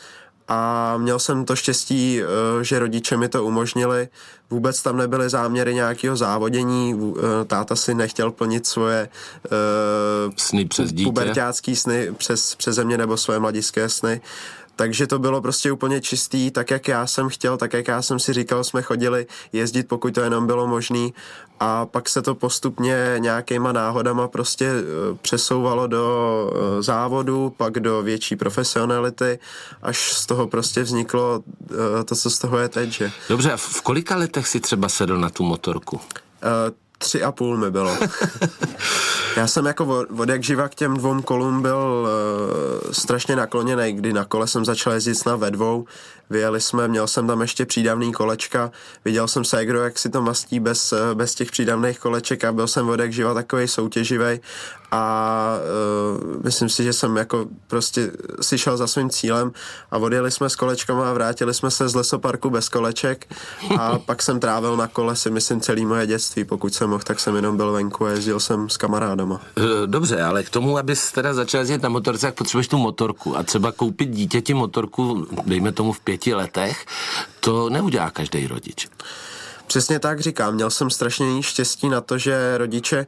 a 0.48 0.98
měl 0.98 1.20
jsem 1.20 1.46
to 1.46 1.56
štěstí, 1.56 2.22
eh, 2.22 2.64
že 2.64 2.80
rodiče 2.80 3.18
mi 3.18 3.30
to 3.30 3.46
umožnili. 3.46 4.08
Vůbec 4.50 4.84
tam 4.84 4.98
nebyly 4.98 5.30
záměry 5.30 5.74
nějakého 5.76 6.16
závodění, 6.16 6.96
eh, 7.18 7.46
táta 7.46 7.76
si 7.76 7.94
nechtěl 7.94 8.32
plnit 8.32 8.68
svoje 8.68 9.10
uh, 9.44 10.34
sny 10.38 10.66
přes 10.66 10.92
dítě. 10.92 11.04
pubertácký 11.04 11.76
sny 11.76 12.12
přes, 12.18 12.56
přes 12.56 12.76
země 12.76 12.98
nebo 12.98 13.18
svoje 13.18 13.40
mladické 13.40 13.90
sny. 13.90 14.22
Takže 14.76 15.08
to 15.08 15.20
bylo 15.20 15.42
prostě 15.42 15.72
úplně 15.72 16.02
čistý, 16.02 16.52
tak 16.52 16.72
jak 16.72 16.88
já 16.88 17.08
jsem 17.08 17.30
chtěl, 17.30 17.58
tak 17.58 17.74
jak 17.74 17.88
já 17.88 18.02
jsem 18.02 18.20
si 18.20 18.34
říkal, 18.34 18.64
jsme 18.64 18.82
chodili 18.82 19.28
jezdit, 19.54 19.88
pokud 19.88 20.14
to 20.14 20.22
jenom 20.22 20.48
bylo 20.48 20.68
možný 20.68 21.14
a 21.60 21.86
pak 21.86 22.10
se 22.10 22.22
to 22.22 22.36
postupně 22.36 23.16
nějakýma 23.18 23.72
náhodama 23.72 24.28
prostě 24.28 24.66
eh, 24.66 24.84
přesouvalo 25.22 25.88
do 25.88 26.52
eh, 26.54 26.82
závodu, 26.82 27.54
pak 27.58 27.80
do 27.80 28.02
větší 28.02 28.36
profesionality, 28.36 29.40
až 29.82 30.14
z 30.14 30.26
toho 30.26 30.48
prostě 30.48 30.84
vzniklo 30.84 31.44
eh, 31.72 32.04
to, 32.04 32.16
co 32.16 32.30
z 32.30 32.40
toho 32.40 32.58
je 32.58 32.70
teď. 32.70 32.90
Že? 32.90 33.12
Dobře, 33.30 33.52
a 33.52 33.58
v 33.58 33.82
kolika 33.82 34.16
letech 34.16 34.48
si 34.48 34.60
třeba 34.60 34.90
sedl 34.90 35.18
na 35.18 35.30
tu 35.30 35.44
motorku? 35.44 36.02
Tři 36.98 37.24
a 37.24 37.32
půl 37.32 37.58
mi 37.58 37.72
bylo. 37.72 37.98
Já 39.38 39.48
jsem 39.48 39.66
jako 39.66 39.86
od, 39.86 40.08
od 40.20 40.30
jak 40.30 40.44
živa 40.44 40.70
k 40.70 40.76
těm 40.76 40.98
dvou 40.98 41.22
kolům 41.22 41.62
byl 41.62 41.78
uh, 41.78 42.92
strašně 42.92 43.36
nakloněný, 43.36 43.94
kdy 43.94 44.14
na 44.14 44.26
kole 44.26 44.48
jsem 44.48 44.66
začal 44.66 44.94
jezdit 44.94 45.26
na 45.26 45.36
ve 45.36 45.52
dvou, 45.52 45.86
vyjeli 46.30 46.62
jsme, 46.62 46.88
měl 46.88 47.08
jsem 47.08 47.28
tam 47.28 47.42
ještě 47.42 47.66
přídavný 47.66 48.14
kolečka, 48.14 48.72
viděl 49.06 49.28
jsem 49.28 49.46
Segro, 49.46 49.84
jak 49.84 50.00
si 50.00 50.10
to 50.10 50.22
mastí 50.22 50.60
bez, 50.60 50.94
bez 51.14 51.36
těch 51.36 51.52
přídavných 51.52 52.00
koleček 52.00 52.44
a 52.44 52.52
byl 52.52 52.68
jsem 52.68 52.90
od 52.90 53.00
jak 53.00 53.14
živa 53.14 53.34
takový 53.34 53.68
soutěživý 53.68 54.40
a 54.96 55.58
myslím 56.44 56.70
si, 56.70 56.84
že 56.84 56.94
jsem 56.94 57.18
jako 57.18 57.46
prostě 57.68 58.12
si 58.42 58.58
šel 58.58 58.78
za 58.78 58.88
svým 58.88 59.10
cílem 59.10 59.52
a 59.92 59.98
odjeli 59.98 60.32
jsme 60.32 60.50
s 60.50 60.56
kolečkama 60.56 61.10
a 61.10 61.14
vrátili 61.14 61.54
jsme 61.54 61.72
se 61.72 61.90
z 61.90 61.96
lesoparku 61.96 62.50
bez 62.50 62.70
koleček 62.70 63.28
a 63.80 64.00
pak 64.06 64.22
jsem 64.22 64.40
trávil 64.40 64.78
na 64.78 64.88
kole 64.88 65.16
si 65.16 65.30
myslím 65.30 65.62
celý 65.62 65.86
moje 65.86 66.08
dětství, 66.08 66.44
pokud 66.44 66.74
jsem 66.74 66.90
mohl, 66.90 67.04
tak 67.04 67.20
jsem 67.20 67.36
jenom 67.36 67.58
byl 67.58 67.72
venku 67.72 68.06
a 68.06 68.10
jezdil 68.10 68.40
jsem 68.40 68.70
s 68.70 68.78
kamarádama. 68.78 69.42
Eh, 69.58 69.62
dobře, 69.86 70.22
ale 70.22 70.44
k 70.44 70.50
tomu, 70.50 70.78
abys 70.78 71.12
teda 71.12 71.34
začal 71.34 71.60
jezdit 71.62 71.82
na 71.82 71.90
motorce, 71.90 72.28
tak 72.28 72.36
potřebuješ 72.36 72.68
tu 72.68 72.78
motorku 72.78 73.38
a 73.38 73.44
třeba 73.44 73.72
koupit 73.72 74.10
dítěti 74.10 74.54
motorku, 74.54 75.28
dejme 75.46 75.72
tomu 75.72 75.92
v 75.92 76.00
pěti 76.00 76.34
letech, 76.34 76.86
to 77.40 77.70
neudělá 77.70 78.10
každý 78.10 78.48
rodič. 78.48 78.88
Přesně 79.68 80.00
tak 80.00 80.20
říkám, 80.20 80.54
měl 80.54 80.70
jsem 80.70 80.90
strašně 80.90 81.44
štěstí 81.44 81.90
na 81.90 82.02
to, 82.02 82.18
že 82.18 82.58
rodiče 82.58 83.06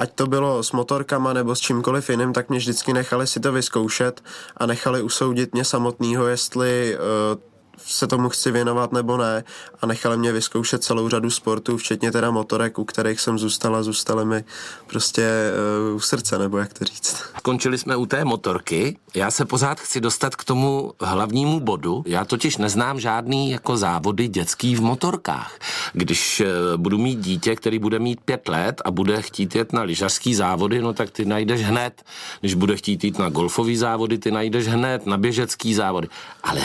ať 0.00 0.12
to 0.14 0.26
bylo 0.26 0.62
s 0.62 0.72
motorkama 0.72 1.32
nebo 1.32 1.54
s 1.54 1.60
čímkoliv 1.60 2.10
jiným, 2.10 2.32
tak 2.32 2.48
mě 2.48 2.58
vždycky 2.58 2.92
nechali 2.92 3.26
si 3.26 3.40
to 3.40 3.52
vyzkoušet 3.52 4.22
a 4.56 4.66
nechali 4.66 5.02
usoudit 5.02 5.52
mě 5.52 5.64
samotného, 5.64 6.26
jestli 6.26 6.96
uh, 6.96 7.49
se 7.86 8.06
tomu 8.06 8.28
chci 8.28 8.50
věnovat 8.50 8.92
nebo 8.92 9.16
ne 9.16 9.44
a 9.80 9.86
nechali 9.86 10.16
mě 10.16 10.32
vyzkoušet 10.32 10.84
celou 10.84 11.08
řadu 11.08 11.30
sportů, 11.30 11.76
včetně 11.76 12.12
teda 12.12 12.30
motorek, 12.30 12.78
u 12.78 12.84
kterých 12.84 13.20
jsem 13.20 13.38
zůstal 13.38 13.76
a 13.76 13.82
zůstaly 13.82 14.24
mi 14.24 14.44
prostě 14.86 15.52
uh, 15.90 15.96
u 15.96 16.00
srdce, 16.00 16.38
nebo 16.38 16.58
jak 16.58 16.72
to 16.72 16.84
říct. 16.84 17.22
Končili 17.42 17.78
jsme 17.78 17.96
u 17.96 18.06
té 18.06 18.24
motorky. 18.24 18.96
Já 19.14 19.30
se 19.30 19.44
pořád 19.44 19.80
chci 19.80 20.00
dostat 20.00 20.36
k 20.36 20.44
tomu 20.44 20.92
hlavnímu 21.00 21.60
bodu. 21.60 22.02
Já 22.06 22.24
totiž 22.24 22.56
neznám 22.56 23.00
žádný 23.00 23.50
jako 23.50 23.76
závody 23.76 24.28
dětský 24.28 24.76
v 24.76 24.80
motorkách. 24.80 25.58
Když 25.92 26.40
uh, 26.40 26.46
budu 26.76 26.98
mít 26.98 27.20
dítě, 27.20 27.56
který 27.56 27.78
bude 27.78 27.98
mít 27.98 28.20
pět 28.20 28.48
let 28.48 28.82
a 28.84 28.90
bude 28.90 29.22
chtít 29.22 29.54
jet 29.54 29.72
na 29.72 29.82
lyžařský 29.82 30.34
závody, 30.34 30.82
no 30.82 30.92
tak 30.92 31.10
ty 31.10 31.24
najdeš 31.24 31.62
hned. 31.62 32.02
Když 32.40 32.54
bude 32.54 32.76
chtít 32.76 33.04
jít 33.04 33.18
na 33.18 33.28
golfový 33.28 33.76
závody, 33.76 34.18
ty 34.18 34.30
najdeš 34.30 34.68
hned, 34.68 35.06
na 35.06 35.16
běžecký 35.16 35.74
závody. 35.74 36.08
Ale 36.42 36.60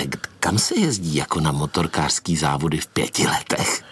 kam 0.46 0.58
se 0.58 0.80
jezdí 0.80 1.16
jako 1.16 1.40
na 1.40 1.52
motorkářský 1.52 2.38
závody 2.38 2.78
v 2.78 2.88
pěti 2.88 3.28
letech? 3.28 3.84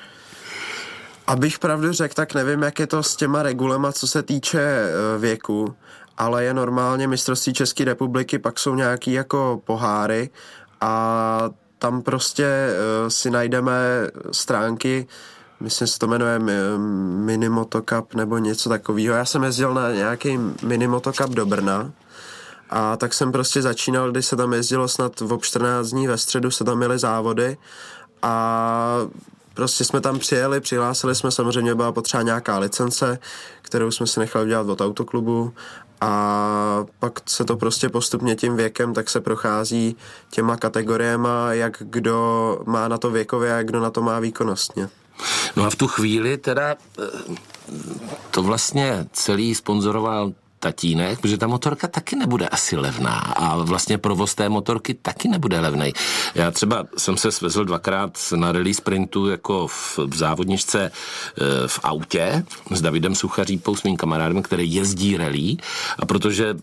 Abych 1.27 1.60
pravdu 1.60 1.91
řekl, 1.91 2.13
tak 2.13 2.33
nevím, 2.33 2.62
jak 2.62 2.79
je 2.79 2.88
to 2.88 3.03
s 3.03 3.15
těma 3.15 3.43
regulema, 3.43 3.91
co 3.91 4.07
se 4.07 4.24
týče 4.24 4.62
e, 4.62 5.17
věku, 5.17 5.75
ale 6.17 6.43
je 6.43 6.53
normálně 6.53 7.07
mistrovství 7.07 7.53
České 7.53 7.83
republiky, 7.83 8.39
pak 8.39 8.60
jsou 8.60 8.75
nějaký 8.75 9.12
jako 9.12 9.62
poháry 9.65 10.29
a 10.81 11.50
tam 11.79 12.01
prostě 12.01 12.45
e, 12.45 13.10
si 13.10 13.31
najdeme 13.31 13.74
stránky, 14.31 15.07
myslím, 15.60 15.88
se 15.88 16.00
to 16.00 16.07
jmenuje 16.07 16.39
Minimotocup 17.25 18.15
nebo 18.15 18.38
něco 18.38 18.69
takového. 18.69 19.15
Já 19.15 19.25
jsem 19.25 19.43
jezdil 19.43 19.74
na 19.74 19.91
nějaký 19.91 20.39
Minimotocup 20.63 21.29
do 21.29 21.45
Brna 21.45 21.91
a 22.75 22.98
tak 22.98 23.13
jsem 23.13 23.32
prostě 23.32 23.62
začínal, 23.62 24.12
když 24.12 24.25
se 24.25 24.36
tam 24.36 24.53
jezdilo 24.53 24.88
snad 24.88 25.22
v 25.22 25.38
14 25.42 25.89
dní, 25.89 26.08
ve 26.08 26.18
středu 26.18 26.51
se 26.51 26.63
tam 26.63 26.77
měly 26.77 27.00
závody 27.00 27.58
a 28.22 28.98
prostě 29.53 29.84
jsme 29.84 30.01
tam 30.01 30.20
přijeli, 30.20 30.62
přihlásili 30.62 31.15
jsme, 31.15 31.32
samozřejmě 31.32 31.75
byla 31.75 31.92
potřeba 31.92 32.24
nějaká 32.24 32.58
licence, 32.58 33.20
kterou 33.62 33.92
jsme 33.92 34.08
si 34.08 34.20
nechali 34.20 34.46
udělat 34.46 34.70
od 34.70 34.82
autoklubu 34.82 35.53
a 36.01 36.86
pak 37.00 37.20
se 37.30 37.46
to 37.46 37.58
prostě 37.58 37.89
postupně 37.89 38.36
tím 38.36 38.56
věkem, 38.56 38.94
tak 38.94 39.10
se 39.10 39.22
prochází 39.22 39.96
těma 40.30 40.58
kategoriema, 40.58 41.53
jak 41.53 41.77
kdo 41.80 42.60
má 42.65 42.88
na 42.88 42.98
to 42.98 43.12
věkově 43.12 43.56
a 43.56 43.63
kdo 43.63 43.80
na 43.80 43.89
to 43.89 44.01
má 44.01 44.20
výkonnostně. 44.20 44.89
No 45.56 45.63
a 45.63 45.70
v 45.70 45.75
tu 45.75 45.88
chvíli 45.88 46.38
teda 46.38 46.75
eh, 47.00 47.03
to 48.32 48.44
vlastně 48.44 49.06
celý 49.12 49.56
sponzoroval 49.56 50.34
tatínek, 50.63 51.20
protože 51.20 51.38
ta 51.38 51.48
motorka 51.48 51.88
taky 51.88 52.15
nebude 52.15 52.48
asi 52.48 52.77
levná 52.77 53.20
a 53.20 53.58
vlastně 53.58 53.98
provoz 53.98 54.36
té 54.36 54.50
motorky 54.50 54.93
taky 54.93 55.27
nebude 55.27 55.60
levný. 55.60 55.93
Já 56.36 56.51
třeba 56.51 56.88
jsem 56.98 57.17
se 57.17 57.32
svezl 57.32 57.65
dvakrát 57.65 58.17
na 58.36 58.51
rally 58.51 58.74
sprintu 58.74 59.29
jako 59.29 59.67
v, 59.67 60.00
v 60.08 60.15
závodničce 60.15 60.79
e, 60.84 60.91
v 61.67 61.79
autě 61.84 62.43
s 62.72 62.82
Davidem 62.82 63.15
Suchařípou, 63.15 63.75
s 63.75 63.84
mým 63.84 63.98
kamarádem, 63.98 64.41
který 64.41 64.74
jezdí 64.74 65.17
rally 65.17 65.58
a 66.00 66.05
protože 66.05 66.55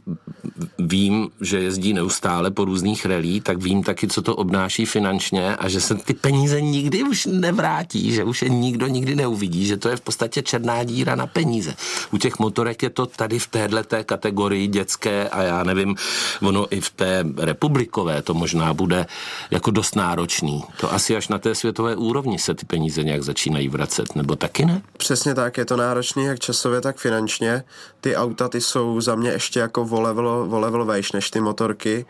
vím, 0.78 1.28
že 1.40 1.60
jezdí 1.60 1.92
neustále 1.92 2.50
po 2.50 2.64
různých 2.64 3.06
rally, 3.06 3.40
tak 3.40 3.62
vím 3.62 3.82
taky, 3.82 4.08
co 4.08 4.22
to 4.22 4.36
obnáší 4.36 4.86
finančně 4.86 5.56
a 5.56 5.68
že 5.68 5.80
se 5.80 5.94
ty 5.94 6.14
peníze 6.14 6.60
nikdy 6.60 7.02
už 7.02 7.26
nevrátí, 7.26 8.12
že 8.12 8.24
už 8.24 8.42
je 8.42 8.48
nikdo 8.48 8.86
nikdy 8.86 9.14
neuvidí, 9.14 9.66
že 9.66 9.76
to 9.76 9.88
je 9.88 9.96
v 9.96 10.00
podstatě 10.00 10.42
černá 10.42 10.84
díra 10.84 11.14
na 11.14 11.26
peníze. 11.26 11.74
U 12.12 12.18
těch 12.18 12.38
motorek 12.38 12.82
je 12.82 12.90
to 12.90 13.06
tady 13.06 13.38
v 13.38 13.46
téhle 13.46 13.84
té 13.90 14.04
kategorii 14.04 14.66
dětské 14.66 15.28
a 15.28 15.42
já 15.42 15.64
nevím, 15.64 15.96
ono 16.42 16.66
i 16.70 16.80
v 16.80 16.90
té 16.90 17.24
republikové 17.36 18.22
to 18.22 18.34
možná 18.34 18.74
bude 18.74 19.06
jako 19.50 19.70
dost 19.70 19.96
náročný. 19.96 20.64
To 20.80 20.92
asi 20.92 21.16
až 21.16 21.28
na 21.28 21.38
té 21.38 21.54
světové 21.54 21.96
úrovni 21.96 22.38
se 22.38 22.54
ty 22.54 22.66
peníze 22.66 23.02
nějak 23.02 23.22
začínají 23.22 23.68
vracet, 23.68 24.16
nebo 24.16 24.36
taky 24.36 24.64
ne? 24.64 24.82
Přesně 24.96 25.34
tak, 25.34 25.58
je 25.58 25.64
to 25.64 25.76
náročný 25.76 26.24
jak 26.24 26.38
časově, 26.38 26.80
tak 26.80 26.96
finančně. 26.96 27.64
Ty 28.00 28.16
auta, 28.16 28.48
ty 28.48 28.60
jsou 28.60 29.00
za 29.00 29.14
mě 29.14 29.30
ještě 29.30 29.60
jako 29.60 29.82
o 29.90 30.00
level, 30.00 30.28
o 30.50 30.58
level 30.60 30.84
vejš 30.84 31.12
než 31.12 31.30
ty 31.30 31.40
motorky 31.40 32.06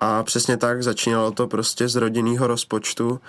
a 0.00 0.22
přesně 0.22 0.56
tak 0.56 0.82
začínalo 0.82 1.30
to 1.30 1.46
prostě 1.46 1.88
z 1.88 1.96
rodinného 1.96 2.46
rozpočtu 2.46 3.20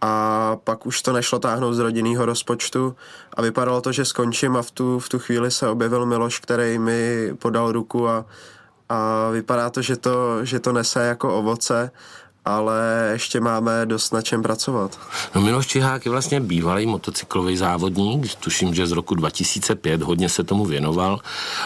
a 0.00 0.56
pak 0.64 0.86
už 0.86 1.02
to 1.02 1.12
nešlo 1.12 1.38
táhnout 1.38 1.74
z 1.74 1.78
rodinného 1.78 2.26
rozpočtu 2.26 2.96
a 3.34 3.42
vypadalo 3.42 3.80
to, 3.80 3.92
že 3.92 4.04
skončím 4.04 4.56
a 4.56 4.62
v 4.62 4.70
tu, 4.70 4.98
v 4.98 5.08
tu 5.08 5.18
chvíli 5.18 5.50
se 5.50 5.68
objevil 5.68 6.06
Miloš, 6.06 6.38
který 6.38 6.78
mi 6.78 7.30
podal 7.38 7.72
ruku 7.72 8.08
a, 8.08 8.24
a 8.88 9.30
vypadá 9.30 9.70
to 9.70 9.82
že, 9.82 9.96
to, 9.96 10.44
že 10.44 10.60
to 10.60 10.72
nese 10.72 11.06
jako 11.06 11.38
ovoce 11.38 11.90
ale 12.44 13.10
ještě 13.12 13.40
máme 13.40 13.86
dost 13.86 14.12
na 14.12 14.22
čem 14.22 14.42
pracovat. 14.42 14.98
No 15.34 15.40
Miloš 15.40 15.66
Čihák 15.66 16.04
je 16.04 16.10
vlastně 16.10 16.40
bývalý 16.40 16.86
motocyklový 16.86 17.56
závodník, 17.56 18.34
tuším, 18.34 18.74
že 18.74 18.86
z 18.86 18.92
roku 18.92 19.14
2005 19.14 20.02
hodně 20.02 20.28
se 20.28 20.44
tomu 20.44 20.64
věnoval, 20.64 21.20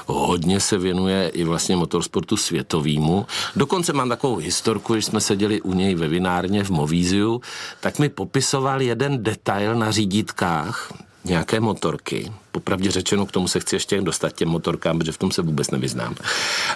hodně 0.07 0.61
se 0.61 0.79
věnuje 0.79 1.29
i 1.29 1.45
vlastně 1.45 1.77
motorsportu 1.77 2.37
světovýmu. 2.37 3.27
Dokonce 3.57 3.93
mám 3.93 4.09
takovou 4.09 4.37
historku, 4.37 4.93
když 4.93 5.05
jsme 5.05 5.21
seděli 5.21 5.61
u 5.61 5.75
něj 5.75 5.95
ve 5.95 6.09
vinárně 6.09 6.65
v 6.65 6.71
Movíziu, 6.71 7.41
tak 7.81 7.99
mi 7.99 8.09
popisoval 8.09 8.83
jeden 8.83 9.23
detail 9.23 9.75
na 9.75 9.91
řídítkách, 9.91 10.93
nějaké 11.25 11.61
motorky. 11.61 12.33
Popravdě 12.53 12.91
řečeno, 12.91 13.27
k 13.27 13.33
tomu 13.33 13.49
se 13.49 13.61
chci 13.61 13.77
ještě 13.77 14.01
dostat 14.01 14.33
těm 14.33 14.49
motorkám, 14.49 14.99
protože 14.99 15.13
v 15.13 15.19
tom 15.19 15.31
se 15.31 15.43
vůbec 15.43 15.71
nevyznám. 15.71 16.15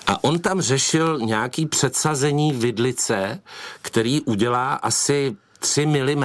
A 0.06 0.24
on 0.24 0.38
tam 0.38 0.60
řešil 0.60 1.18
nějaký 1.18 1.66
předsazení 1.66 2.52
vidlice, 2.52 3.40
který 3.82 4.20
udělá 4.20 4.74
asi 4.74 5.36
3 5.58 5.86
mm. 5.86 6.24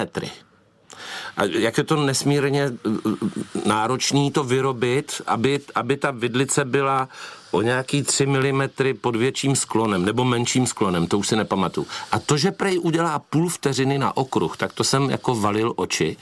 A 1.38 1.44
jak 1.44 1.77
je 1.77 1.84
to 1.84 2.06
nesmírně 2.06 2.72
uh, 2.86 2.98
uh, 3.06 3.18
náročný 3.65 4.32
to 4.32 4.44
vyrobit, 4.44 5.22
aby, 5.27 5.60
aby 5.75 5.98
ta 5.98 6.12
vidlice 6.12 6.65
byla 6.65 7.10
o 7.51 7.62
nějaký 7.62 8.03
3 8.03 8.25
mm 8.25 8.62
pod 9.01 9.15
větším 9.15 9.56
sklonem 9.56 10.06
nebo 10.06 10.25
menším 10.25 10.68
sklonem, 10.68 11.08
to 11.08 11.20
už 11.20 11.27
si 11.27 11.36
nepamatuju. 11.36 11.88
A 12.12 12.20
to, 12.20 12.38
že 12.38 12.51
prej 12.51 12.80
udělá 12.80 13.20
půl 13.20 13.50
vteřiny 13.50 13.98
na 13.98 14.18
okruh, 14.18 14.58
tak 14.58 14.74
to 14.74 14.84
jsem 14.84 15.10
jako 15.10 15.36
valil 15.36 15.74
oči. 15.75 16.18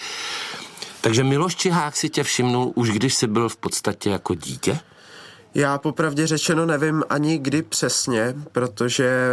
Takže 1.02 1.24
Miloš 1.24 1.56
Čihák 1.56 1.96
si 1.96 2.10
tě 2.10 2.24
všimnul 2.24 2.72
už 2.76 2.90
když 2.90 3.14
jsi 3.14 3.28
byl 3.28 3.50
v 3.50 3.58
podstatě 3.58 4.10
jako 4.10 4.36
dítě? 4.36 4.80
Já 5.56 5.78
popravdě 5.78 6.28
řečeno 6.28 6.66
nevím 6.66 7.04
ani 7.10 7.38
kdy 7.38 7.62
přesně, 7.62 8.36
protože 8.52 9.28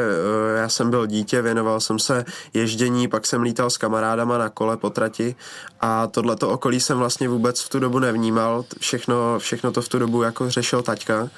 uh, 0.52 0.58
já 0.58 0.68
jsem 0.68 0.90
byl 0.90 1.06
dítě, 1.06 1.42
věnoval 1.42 1.80
jsem 1.80 1.98
se 1.98 2.24
ježdění, 2.54 3.08
pak 3.08 3.26
jsem 3.26 3.42
lítal 3.42 3.70
s 3.70 3.76
kamarádama 3.76 4.38
na 4.38 4.48
kole 4.48 4.76
po 4.76 4.90
trati 4.90 5.36
a 5.80 6.06
tohleto 6.06 6.48
okolí 6.48 6.80
jsem 6.80 6.98
vlastně 6.98 7.28
vůbec 7.28 7.60
v 7.60 7.68
tu 7.68 7.78
dobu 7.78 7.98
nevnímal, 7.98 8.64
všechno, 8.80 9.38
všechno 9.38 9.72
to 9.72 9.82
v 9.82 9.88
tu 9.88 9.98
dobu 9.98 10.22
jako 10.22 10.50
řešil 10.50 10.82
taťka, 10.82 11.28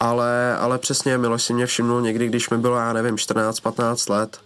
ale, 0.00 0.56
ale 0.56 0.78
přesně 0.78 1.18
Miloš 1.18 1.42
si 1.42 1.54
mě 1.54 1.66
všimnul 1.66 2.00
někdy, 2.00 2.26
když 2.26 2.50
mi 2.50 2.58
bylo, 2.58 2.76
já 2.76 2.92
nevím, 2.92 3.14
14-15 3.14 4.12
let 4.12 4.40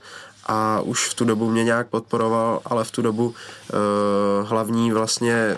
a 0.46 0.80
už 0.80 1.08
v 1.08 1.14
tu 1.14 1.24
dobu 1.24 1.50
mě 1.50 1.64
nějak 1.64 1.88
podporoval, 1.88 2.60
ale 2.64 2.84
v 2.84 2.90
tu 2.90 3.02
dobu 3.02 3.26
uh, 3.26 4.48
hlavní 4.48 4.92
vlastně, 4.92 5.56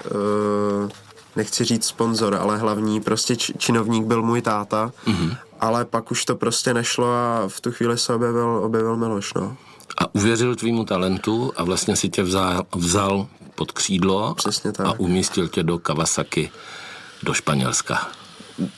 uh, 0.84 0.90
nechci 1.36 1.64
říct 1.64 1.86
sponzor, 1.86 2.34
ale 2.34 2.58
hlavní 2.58 3.00
prostě 3.00 3.36
č- 3.36 3.52
činovník 3.58 4.04
byl 4.04 4.22
můj 4.22 4.42
táta, 4.42 4.92
mm-hmm. 5.06 5.36
ale 5.60 5.84
pak 5.84 6.10
už 6.10 6.24
to 6.24 6.34
prostě 6.36 6.74
nešlo 6.74 7.06
a 7.06 7.42
v 7.48 7.60
tu 7.60 7.72
chvíli 7.72 7.98
se 7.98 8.14
objevil, 8.14 8.60
objevil 8.64 8.96
Miloš, 8.96 9.34
no. 9.34 9.56
A 9.98 10.14
uvěřil 10.14 10.56
tvýmu 10.56 10.84
talentu 10.84 11.52
a 11.56 11.64
vlastně 11.64 11.96
si 11.96 12.08
tě 12.08 12.22
vzal, 12.22 12.62
vzal 12.74 13.26
pod 13.54 13.72
křídlo 13.72 14.34
Přesně 14.34 14.72
tak. 14.72 14.86
a 14.86 14.92
umístil 14.98 15.48
tě 15.48 15.62
do 15.62 15.78
Kawasaki, 15.78 16.50
do 17.22 17.34
Španělska. 17.34 18.08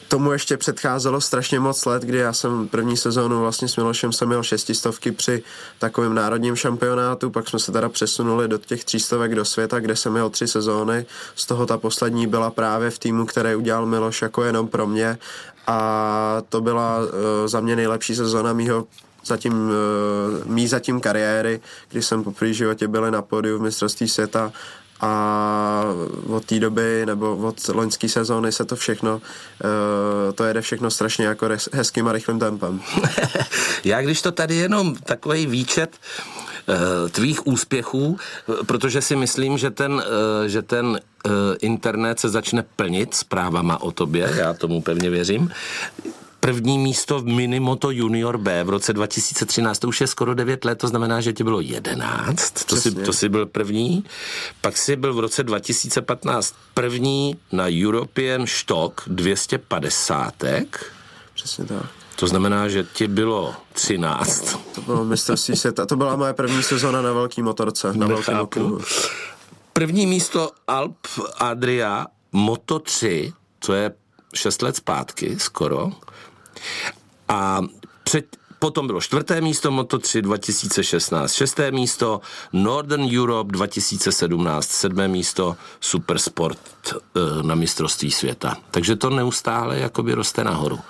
Tomu 0.09 0.33
ještě 0.33 0.57
předcházelo 0.57 1.21
strašně 1.21 1.61
moc 1.61 1.85
let, 1.85 2.03
kdy 2.03 2.19
já 2.19 2.33
jsem 2.33 2.69
první 2.69 2.97
sezónu 2.97 3.41
vlastně 3.41 3.69
s 3.69 3.77
Milošem 3.77 4.13
jsem 4.13 4.29
měl 4.29 4.43
šestistovky 4.43 5.13
při 5.13 5.43
takovém 5.79 6.15
národním 6.15 6.57
šampionátu, 6.57 7.31
pak 7.31 7.49
jsme 7.49 7.59
se 7.59 7.73
teda 7.73 7.89
přesunuli 7.89 8.49
do 8.49 8.59
těch 8.59 8.85
třístovek 8.85 9.35
do 9.35 9.45
světa, 9.45 9.81
kde 9.81 9.97
jsem 9.97 10.13
měl 10.13 10.31
tři 10.31 10.49
sezóny, 10.49 11.07
z 11.35 11.47
toho 11.47 11.67
ta 11.67 11.79
poslední 11.79 12.27
byla 12.27 12.51
právě 12.51 12.91
v 12.91 12.99
týmu, 12.99 13.27
který 13.27 13.55
udělal 13.55 13.87
Miloš 13.87 14.23
jako 14.23 14.45
jenom 14.45 14.69
pro 14.69 14.87
mě. 14.87 15.19
A 15.67 16.43
to 16.49 16.61
byla 16.61 16.99
uh, 16.99 17.09
za 17.47 17.61
mě 17.61 17.77
nejlepší 17.77 18.15
sezóna 18.15 18.53
mýho 18.53 18.87
zatím, 19.25 19.53
uh, 19.53 20.53
mý 20.53 20.69
zatím 20.69 21.01
kariéry, 21.01 21.61
kdy 21.89 22.03
jsem 22.03 22.25
po 22.25 22.35
životě 22.47 22.89
byl 22.89 23.11
na 23.11 23.23
pódiu 23.23 23.59
v 23.59 23.63
mistrovství 23.63 24.09
světa 24.09 24.53
a 25.01 25.85
od 26.29 26.45
té 26.45 26.61
doby 26.61 27.03
nebo 27.07 27.37
od 27.37 27.69
loňské 27.69 28.09
sezóny 28.09 28.53
se 28.53 28.65
to 28.65 28.77
všechno, 28.77 29.15
uh, 29.15 30.33
to 30.35 30.45
jede 30.45 30.61
všechno 30.61 30.91
strašně 30.91 31.27
jako 31.27 31.49
hezkým 31.73 32.09
a 32.09 32.13
rychlým 32.13 32.39
tempem. 32.39 32.81
Já 33.85 34.03
když 34.03 34.23
to 34.23 34.33
tady 34.33 34.55
jenom 34.55 34.95
takový 34.97 35.47
výčet 35.47 35.97
uh, 36.67 37.09
tvých 37.11 37.47
úspěchů, 37.47 38.19
protože 38.67 39.03
si 39.03 39.17
myslím, 39.17 39.59
že 39.59 39.71
ten, 39.71 39.93
uh, 39.93 40.03
že 40.47 40.63
ten 40.63 41.01
internet 41.61 42.21
se 42.21 42.29
začne 42.29 42.65
plnit 42.77 43.15
zprávama 43.15 43.83
o 43.83 43.93
tobě, 43.93 44.33
já 44.37 44.55
tomu 44.55 44.83
pevně 44.83 45.11
věřím 45.11 45.51
první 46.47 46.79
místo 46.79 47.21
v 47.21 47.27
Minimoto 47.27 47.91
Junior 47.91 48.39
B 48.39 48.65
v 48.65 48.69
roce 48.69 48.93
2013, 48.93 49.79
to 49.79 49.89
už 49.89 50.01
je 50.01 50.07
skoro 50.07 50.35
9 50.35 50.65
let, 50.65 50.79
to 50.79 50.89
znamená, 50.89 51.21
že 51.21 51.33
tě 51.33 51.45
bylo 51.45 51.61
11, 51.61 52.65
to 52.65 52.77
jsi, 52.77 52.95
to 52.95 53.13
jsi 53.13 53.29
byl 53.29 53.47
první, 53.47 54.05
pak 54.61 54.77
jsi 54.77 54.97
byl 54.97 55.15
v 55.15 55.21
roce 55.21 55.43
2015 55.43 56.55
první 56.75 57.37
na 57.53 57.65
European 57.69 58.47
Stock 58.47 59.01
250. 59.07 60.35
Přesně 61.35 61.65
tak. 61.65 61.87
To 62.17 62.27
znamená, 62.27 62.69
že 62.69 62.87
ti 62.93 63.09
bylo 63.09 63.55
13. 63.73 64.59
To 64.75 64.81
bylo 64.81 65.05
mistrovství 65.05 65.57
světa. 65.57 65.87
To 65.87 65.97
byla 65.97 66.17
moje 66.17 66.35
první 66.35 66.63
sezóna 66.63 67.03
na 67.03 67.13
velký 67.13 67.43
motorce. 67.43 67.93
Na 67.93 68.07
velkém 68.07 68.49
První 69.73 70.07
místo 70.07 70.51
Alp 70.69 70.97
Adria 71.39 72.07
Moto 72.33 72.79
3, 72.79 73.33
co 73.61 73.73
je 73.73 73.93
6 74.35 74.63
let 74.63 74.77
zpátky 74.77 75.37
skoro. 75.39 75.93
A 77.29 77.61
před, 78.05 78.37
Potom 78.59 78.87
bylo 78.87 79.01
čtvrté 79.01 79.41
místo 79.41 79.71
Moto3 79.71 80.23
2016, 80.23 81.33
šesté 81.33 81.71
místo 81.71 82.21
Northern 82.53 83.19
Europe 83.19 83.53
2017, 83.53 84.69
sedmé 84.69 85.09
místo 85.09 85.57
Supersport 85.81 86.59
eh, 86.93 87.21
na 87.43 87.55
mistrovství 87.55 88.11
světa. 88.11 88.57
Takže 88.71 88.97
to 88.97 89.11
neustále 89.11 89.79
jakoby 89.79 90.15
roste 90.15 90.45
nahoru. 90.45 90.81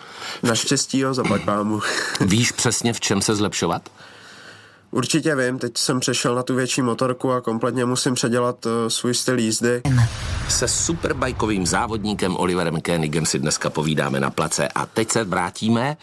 Naštěstí 0.43 0.99
jo, 0.99 1.15
zaplať 1.15 1.45
pámu. 1.45 1.81
Víš 2.21 2.53
přesně, 2.53 2.93
v 2.93 3.01
čem 3.01 3.23
se 3.23 3.35
zlepšovat? 3.35 3.89
Určitě 4.97 5.37
vím, 5.37 5.59
teď 5.59 5.79
jsem 5.79 6.01
přešel 6.01 6.35
na 6.35 6.43
tu 6.43 6.55
větší 6.55 6.83
motorku 6.83 7.33
a 7.33 7.41
kompletně 7.41 7.85
musím 7.85 8.15
předělat 8.15 8.67
uh, 8.67 8.73
svůj 8.89 9.15
styl 9.15 9.39
jízdy. 9.39 9.83
Se 10.49 10.69
superbajkovým 10.69 11.67
závodníkem 11.67 12.37
Oliverem 12.37 12.81
Koenigem 12.81 13.27
si 13.27 13.39
dneska 13.39 13.71
povídáme 13.71 14.21
na 14.21 14.31
place 14.31 14.69
a 14.69 14.87
teď 14.87 15.11
se 15.11 15.25
vrátíme 15.25 15.97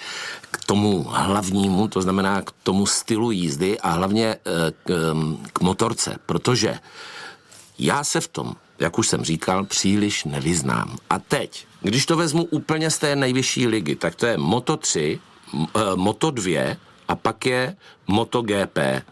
k 0.52 0.66
tomu 0.66 1.04
hlavnímu, 1.04 1.88
to 1.88 2.02
znamená 2.02 2.42
k 2.42 2.52
tomu 2.64 2.86
stylu 2.86 3.32
jízdy 3.32 3.80
a 3.80 3.90
hlavně 3.90 4.36
uh, 4.46 4.54
k, 4.84 5.12
um, 5.14 5.44
k 5.54 5.62
motorce, 5.62 6.18
protože 6.26 6.80
já 7.80 8.04
se 8.04 8.22
v 8.22 8.28
tom, 8.28 8.54
jak 8.80 9.00
už 9.00 9.08
jsem 9.08 9.24
říkal, 9.24 9.66
příliš 9.66 10.24
nevyznám. 10.24 10.98
A 11.10 11.20
teď, 11.20 11.68
když 11.82 12.06
to 12.06 12.18
vezmu 12.18 12.44
úplně 12.44 12.92
z 12.92 12.98
té 12.98 13.16
nejvyšší 13.16 13.68
ligy, 13.68 13.96
tak 13.96 14.16
to 14.16 14.26
je 14.26 14.38
Moto 14.38 14.78
3, 14.78 15.20
uh, 15.54 15.68
Moto 15.96 16.32
2, 16.32 16.76
a 17.14 17.16
pak 17.16 17.46
je 17.46 17.76
MotoGP. 18.08 19.06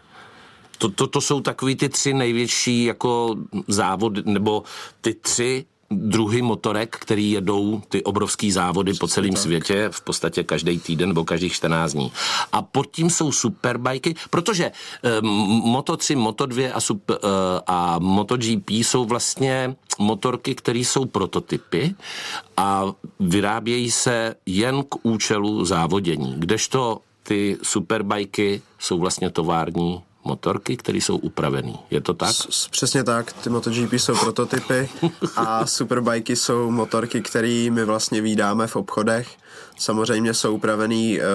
To, 0.77 0.89
to, 0.89 1.07
to 1.07 1.21
jsou 1.21 1.41
takový 1.41 1.75
ty 1.75 1.89
tři 1.89 2.13
největší 2.13 2.83
jako 2.83 3.35
závody, 3.67 4.21
nebo 4.25 4.63
ty 5.01 5.13
tři 5.13 5.65
druhy 5.91 6.41
motorek, 6.41 6.97
který 6.99 7.31
jedou 7.31 7.81
ty 7.89 8.03
obrovský 8.03 8.51
závody 8.51 8.93
po 8.93 9.07
celém 9.07 9.35
světě, 9.35 9.89
v 9.91 10.01
podstatě 10.01 10.43
každý 10.43 10.79
týden 10.79 11.09
nebo 11.09 11.23
každých 11.23 11.53
14 11.53 11.93
dní. 11.93 12.11
A 12.51 12.61
pod 12.61 12.91
tím 12.91 13.09
jsou 13.09 13.31
superbajky, 13.31 14.15
protože 14.29 14.71
um, 15.21 15.75
Moto3, 15.75 16.17
Moto2 16.17 16.71
a, 16.73 16.79
super, 16.79 17.17
uh, 17.23 17.29
a 17.67 17.99
MotoGP 17.99 18.69
jsou 18.69 19.05
vlastně 19.05 19.75
motorky, 19.99 20.55
které 20.55 20.79
jsou 20.79 21.05
prototypy 21.05 21.95
a 22.57 22.85
vyrábějí 23.19 23.91
se 23.91 24.35
jen 24.45 24.83
k 24.83 25.05
účelu 25.05 25.65
závodění, 25.65 26.35
kdežto 26.37 26.99
ty 27.23 27.57
superbajky 27.63 28.61
jsou 28.79 28.99
vlastně 28.99 29.29
tovární 29.29 30.03
motorky, 30.23 30.77
které 30.77 30.97
jsou 30.97 31.17
upravené. 31.17 31.73
Je 31.89 32.01
to 32.01 32.13
tak? 32.13 32.29
S, 32.29 32.67
přesně 32.67 33.03
tak. 33.03 33.33
Ty 33.33 33.49
MotoGP 33.49 33.93
jsou 33.93 34.15
prototypy 34.15 34.89
a 35.35 35.65
superbajky 35.65 36.35
jsou 36.35 36.71
motorky, 36.71 37.21
které 37.21 37.67
my 37.71 37.85
vlastně 37.85 38.21
vydáme 38.21 38.67
v 38.67 38.75
obchodech. 38.75 39.27
Samozřejmě 39.77 40.33
jsou 40.33 40.53
upravený 40.53 41.19
uh, 41.19 41.25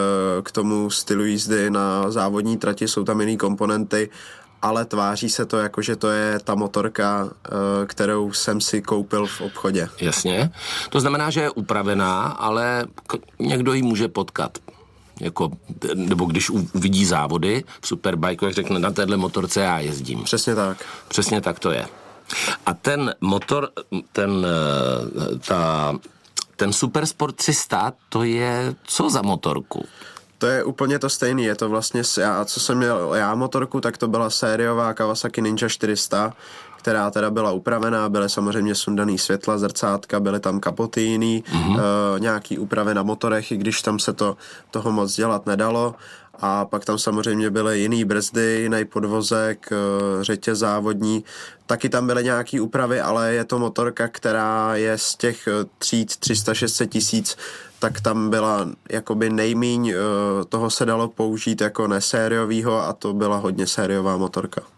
k 0.43 0.53
tomu 0.53 0.91
stylu 0.91 1.25
jízdy 1.25 1.71
na 1.71 2.11
závodní 2.11 2.57
trati, 2.57 2.89
jsou 2.89 3.05
tam 3.05 3.21
jiné 3.21 3.37
komponenty, 3.37 4.11
ale 4.63 4.85
tváří 4.85 5.31
se 5.31 5.47
to 5.47 5.59
jako, 5.59 5.83
že 5.83 5.97
to 5.97 6.09
je 6.09 6.39
ta 6.45 6.55
motorka, 6.55 7.25
uh, 7.25 7.31
kterou 7.87 8.33
jsem 8.33 8.61
si 8.61 8.83
koupil 8.83 9.27
v 9.27 9.41
obchodě. 9.41 9.89
Jasně. 10.01 10.51
To 10.91 11.01
znamená, 11.01 11.31
že 11.31 11.41
je 11.41 11.51
upravená, 11.51 12.23
ale 12.23 12.87
někdo 13.39 13.73
ji 13.73 13.83
může 13.83 14.09
potkat 14.09 14.59
jako, 15.21 15.51
nebo 15.95 16.25
když 16.25 16.51
uvidí 16.51 17.05
závody 17.05 17.65
v 17.81 17.87
Superbike, 17.87 18.47
jak 18.47 18.55
řekne, 18.55 18.79
na 18.79 18.91
téhle 18.91 19.17
motorce 19.17 19.61
já 19.61 19.79
jezdím. 19.79 20.25
Přesně 20.25 20.55
tak. 20.55 20.85
Přesně 21.09 21.41
tak 21.41 21.59
to 21.59 21.71
je. 21.71 21.87
A 22.67 22.75
ten 22.75 23.15
motor, 23.21 23.71
ten, 24.13 24.47
eh, 24.47 25.39
ta, 25.39 25.95
ten 26.57 26.73
Supersport 26.73 27.37
300, 27.37 27.93
to 28.09 28.23
je 28.23 28.75
co 28.85 29.11
za 29.11 29.23
motorku? 29.23 29.85
To 30.39 30.47
je 30.47 30.65
úplně 30.65 30.99
to 30.99 31.11
stejné, 31.11 31.43
je 31.43 31.55
to 31.55 31.69
vlastně, 31.69 32.03
já, 32.19 32.45
co 32.45 32.61
jsem 32.61 32.79
měl 32.79 33.15
já 33.15 33.35
motorku, 33.35 33.81
tak 33.81 33.99
to 33.99 34.09
byla 34.09 34.31
sériová 34.31 34.95
Kawasaki 34.95 35.43
Ninja 35.43 35.69
400, 35.69 36.33
která 36.87 37.11
teda 37.11 37.31
byla 37.31 37.53
upravená, 37.53 38.09
byly 38.09 38.29
samozřejmě 38.29 38.75
sundaný 38.75 39.19
světla, 39.19 39.59
zrcátka, 39.59 40.21
byly 40.21 40.41
tam 40.41 40.61
kapoty 40.61 41.01
jiný, 41.01 41.45
mm-hmm. 41.47 41.75
uh, 41.75 41.81
nějaký 42.19 42.59
úpravy 42.59 42.95
na 42.95 43.03
motorech, 43.03 43.53
i 43.53 43.57
když 43.57 43.83
tam 43.83 43.99
se 43.99 44.13
to 44.13 44.37
toho 44.71 44.93
moc 44.93 45.17
dělat 45.17 45.47
nedalo. 45.47 45.95
A 46.41 46.65
pak 46.65 46.85
tam 46.85 46.99
samozřejmě 46.99 47.51
byly 47.51 47.81
jiný 47.81 48.05
brzdy, 48.05 48.61
jiný 48.63 48.85
podvozek, 48.85 49.69
uh, 49.73 50.23
řetě 50.23 50.55
závodní. 50.55 51.25
Taky 51.67 51.89
tam 51.89 52.07
byly 52.07 52.25
nějaké 52.25 52.61
úpravy, 52.61 53.01
ale 53.01 53.33
je 53.33 53.45
to 53.45 53.59
motorka, 53.59 54.09
která 54.09 54.77
je 54.77 54.99
z 54.99 55.15
těch 55.17 55.49
eh, 55.49 55.65
tříd 55.79 56.11
300-600 56.11 56.89
tisíc 56.89 57.37
tak 57.79 58.01
tam 58.01 58.31
byla 58.31 58.69
jakoby 58.91 59.31
nejmíň, 59.31 59.95
toho 60.49 60.71
se 60.71 60.87
dalo 60.87 61.09
použít 61.09 61.61
jako 61.61 61.89
nesériovýho 61.89 62.81
a 62.81 62.93
to 62.93 63.13
byla 63.13 63.37
hodně 63.37 63.67
sériová 63.67 64.17
motorka. 64.17 64.76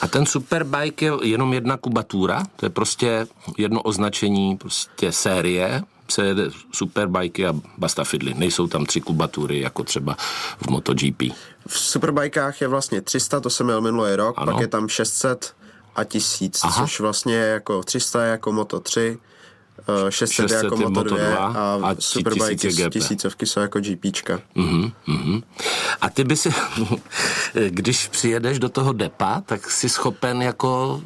A 0.00 0.08
ten 0.08 0.26
superbike 0.26 1.06
je 1.06 1.12
jenom 1.22 1.52
jedna 1.52 1.76
kubatura, 1.76 2.42
to 2.56 2.66
je 2.66 2.70
prostě 2.70 3.26
jedno 3.58 3.82
označení 3.82 4.56
prostě 4.56 5.12
série, 5.12 5.82
se 6.10 6.26
jede 6.26 6.50
superbajky 6.72 7.46
a 7.46 7.54
bastafidly. 7.78 8.34
Nejsou 8.34 8.66
tam 8.66 8.86
tři 8.86 9.00
kubatury, 9.00 9.60
jako 9.60 9.84
třeba 9.84 10.16
v 10.64 10.70
MotoGP. 10.70 11.22
V 11.68 11.78
superbajkách 11.78 12.60
je 12.60 12.68
vlastně 12.68 13.00
300, 13.00 13.40
to 13.40 13.50
jsem 13.50 13.66
měl 13.66 13.80
minulý 13.80 14.14
rok, 14.14 14.34
ano. 14.38 14.52
pak 14.52 14.60
je 14.60 14.68
tam 14.68 14.88
600 14.88 15.54
a 15.96 16.04
1000, 16.04 16.60
Aha. 16.64 16.82
což 16.82 17.00
vlastně 17.00 17.34
je 17.34 17.46
jako 17.46 17.82
300 17.82 18.24
je 18.24 18.30
jako 18.30 18.52
Moto 18.52 18.80
3, 18.80 19.18
600, 20.08 20.48
600 20.48 20.64
jako 20.64 20.76
Moto 20.76 21.02
2, 21.02 21.16
2 21.16 21.36
a, 21.36 21.80
a 21.82 21.94
superbajky 21.98 22.72
z 22.72 22.90
tisícovky 22.90 23.46
jsou 23.46 23.60
jako 23.60 23.80
GPčka. 23.80 24.40
Uh-huh, 24.56 24.92
uh-huh. 25.08 25.42
A 26.00 26.10
ty 26.10 26.24
by 26.24 26.36
si, 26.36 26.50
když 27.68 28.08
přijedeš 28.08 28.58
do 28.58 28.68
toho 28.68 28.92
depa, 28.92 29.42
tak 29.46 29.70
jsi 29.70 29.88
schopen 29.88 30.42
jako 30.42 31.00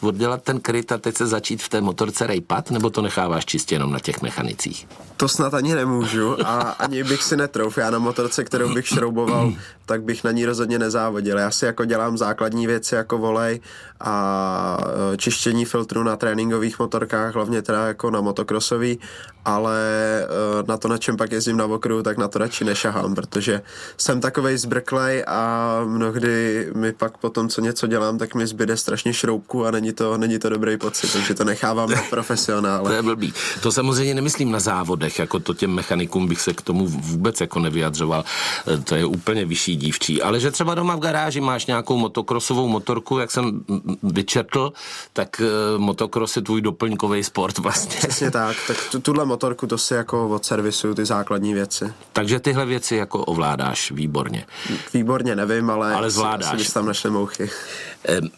oddělat 0.00 0.42
ten 0.42 0.60
kryt 0.60 0.92
a 0.92 0.98
teď 0.98 1.16
se 1.16 1.26
začít 1.26 1.62
v 1.62 1.68
té 1.68 1.80
motorce 1.80 2.26
rejpat, 2.26 2.70
nebo 2.70 2.90
to 2.90 3.02
necháváš 3.02 3.44
čistě 3.44 3.74
jenom 3.74 3.92
na 3.92 3.98
těch 3.98 4.22
mechanicích? 4.22 4.88
To 5.16 5.28
snad 5.28 5.54
ani 5.54 5.74
nemůžu 5.74 6.46
a 6.46 6.60
ani 6.60 7.04
bych 7.04 7.22
si 7.22 7.36
netrouf. 7.36 7.78
Já 7.78 7.90
na 7.90 7.98
motorce, 7.98 8.44
kterou 8.44 8.74
bych 8.74 8.88
šrouboval, 8.88 9.52
tak 9.86 10.02
bych 10.02 10.24
na 10.24 10.30
ní 10.30 10.46
rozhodně 10.46 10.78
nezávodil. 10.78 11.38
Já 11.38 11.50
si 11.50 11.64
jako 11.64 11.84
dělám 11.84 12.18
základní 12.18 12.66
věci 12.66 12.94
jako 12.94 13.18
volej 13.18 13.60
a 14.00 14.78
e, 15.12 15.16
čištění 15.16 15.64
filtru 15.64 16.02
na 16.02 16.16
tréninkových 16.16 16.78
motorkách, 16.78 17.34
hlavně 17.34 17.62
teda 17.62 17.86
jako 17.86 18.10
na 18.10 18.19
motokrosový, 18.22 18.98
ale 19.44 19.78
e, 20.22 20.62
na 20.68 20.76
to, 20.76 20.88
na 20.88 20.98
čem 20.98 21.16
pak 21.16 21.32
jezdím 21.32 21.56
na 21.56 21.64
okruhu, 21.64 22.02
tak 22.02 22.18
na 22.18 22.28
to 22.28 22.38
radši 22.38 22.64
nešahám, 22.64 23.14
protože 23.14 23.62
jsem 23.96 24.20
takový 24.20 24.40
takovej 24.40 24.58
zbrklej 24.58 25.24
a 25.26 25.80
mnohdy 25.84 26.66
mi 26.74 26.92
pak 26.92 27.18
po 27.18 27.30
tom, 27.30 27.48
co 27.48 27.60
něco 27.60 27.86
dělám, 27.86 28.18
tak 28.18 28.34
mi 28.34 28.46
zbyde 28.46 28.76
strašně 28.76 29.12
šroubku 29.12 29.66
a 29.66 29.70
není 29.70 29.92
to, 29.92 30.18
není 30.18 30.38
to 30.38 30.48
dobrý 30.48 30.76
pocit, 30.76 31.12
takže 31.12 31.34
to 31.34 31.44
nechávám 31.44 31.90
na 31.90 32.02
profesionále. 32.10 32.90
To 32.90 32.96
je 32.96 33.02
blbý. 33.02 33.32
To 33.62 33.72
samozřejmě 33.72 34.14
nemyslím 34.14 34.50
na 34.50 34.60
závodech, 34.60 35.18
jako 35.18 35.38
to 35.38 35.54
těm 35.54 35.70
mechanikům 35.70 36.28
bych 36.28 36.40
se 36.40 36.52
k 36.52 36.62
tomu 36.62 36.86
vůbec 36.86 37.40
jako 37.40 37.60
nevyjadřoval. 37.60 38.24
E, 38.68 38.78
to 38.78 38.94
je 38.94 39.04
úplně 39.04 39.44
vyšší 39.44 39.76
dívčí. 39.76 40.22
Ale 40.22 40.40
že 40.40 40.50
třeba 40.50 40.74
doma 40.74 40.96
v 40.96 41.00
garáži 41.00 41.40
máš 41.40 41.66
nějakou 41.66 41.96
motokrosovou 41.96 42.68
motorku, 42.68 43.18
jak 43.18 43.30
jsem 43.30 43.60
vyčetl, 44.02 44.72
tak 45.12 45.40
e, 45.40 45.78
motokros 45.78 46.36
je 46.36 46.42
tvůj 46.42 46.60
doplňkový 46.60 47.24
sport 47.24 47.58
vlastně. 47.66 47.96
Přesně 47.98 48.30
tak. 48.30 48.56
Tak 48.66 48.76
tuhle 49.02 49.24
motorku 49.30 49.66
to 49.66 49.78
si 49.78 49.94
jako 49.94 50.28
odservisuju 50.28 50.94
ty 50.94 51.04
základní 51.04 51.54
věci. 51.54 51.92
Takže 52.12 52.40
tyhle 52.40 52.66
věci 52.66 52.96
jako 52.96 53.24
ovládáš 53.24 53.90
výborně. 53.90 54.46
Výborně 54.94 55.36
nevím, 55.36 55.70
ale, 55.70 55.94
ale 55.94 56.10
zvládáš. 56.10 56.60
Asi 56.60 56.74
tam 56.74 56.86
našli 56.86 57.10
mouchy. 57.10 57.50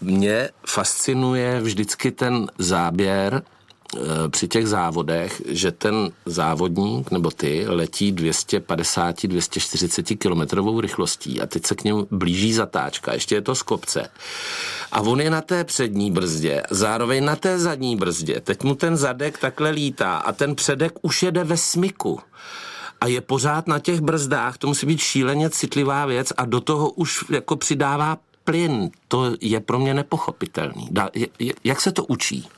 Mě 0.01 0.49
fascinuje 0.67 1.61
vždycky 1.61 2.11
ten 2.11 2.47
záběr 2.59 3.43
při 4.29 4.49
těch 4.49 4.69
závodech, 4.69 5.43
že 5.47 5.73
ten 5.73 6.11
závodník 6.27 7.11
nebo 7.11 7.31
ty 7.31 7.65
letí 7.69 8.13
250-240 8.13 10.19
kilometrovou 10.19 10.81
rychlostí 10.81 11.41
a 11.41 11.47
teď 11.47 11.67
se 11.67 11.75
k 11.75 11.85
němu 11.85 12.07
blíží 12.11 12.53
zatáčka, 12.53 13.13
ještě 13.13 13.35
je 13.35 13.43
to 13.43 13.55
z 13.55 13.63
kopce. 13.63 14.09
A 14.93 15.01
on 15.01 15.21
je 15.21 15.31
na 15.31 15.41
té 15.41 15.65
přední 15.65 16.11
brzdě, 16.11 16.63
zároveň 16.71 17.25
na 17.25 17.37
té 17.37 17.59
zadní 17.59 17.97
brzdě. 17.97 18.41
Teď 18.41 18.63
mu 18.63 18.75
ten 18.75 18.97
zadek 18.97 19.39
takhle 19.39 19.71
lítá 19.71 20.17
a 20.17 20.33
ten 20.33 20.55
předek 20.55 20.93
už 21.03 21.23
jede 21.23 21.45
ve 21.45 21.57
smyku 21.57 22.21
a 23.01 23.07
je 23.07 23.21
pořád 23.21 23.69
na 23.69 23.79
těch 23.79 24.01
brzdách, 24.01 24.59
to 24.59 24.67
musí 24.67 24.87
být 24.87 25.01
šíleně 25.01 25.51
citlivá 25.51 26.07
věc 26.07 26.33
a 26.37 26.45
do 26.45 26.61
toho 26.61 26.91
už 26.91 27.25
jako 27.31 27.57
přidává 27.57 28.19
plyn. 28.45 28.91
To 29.09 29.33
je 29.41 29.61
pro 29.61 29.79
mě 29.79 29.95
nepochopitelný. 29.95 30.89
Jak 31.65 31.81
se 31.81 31.93
to 31.93 32.05
učí? 32.05 32.49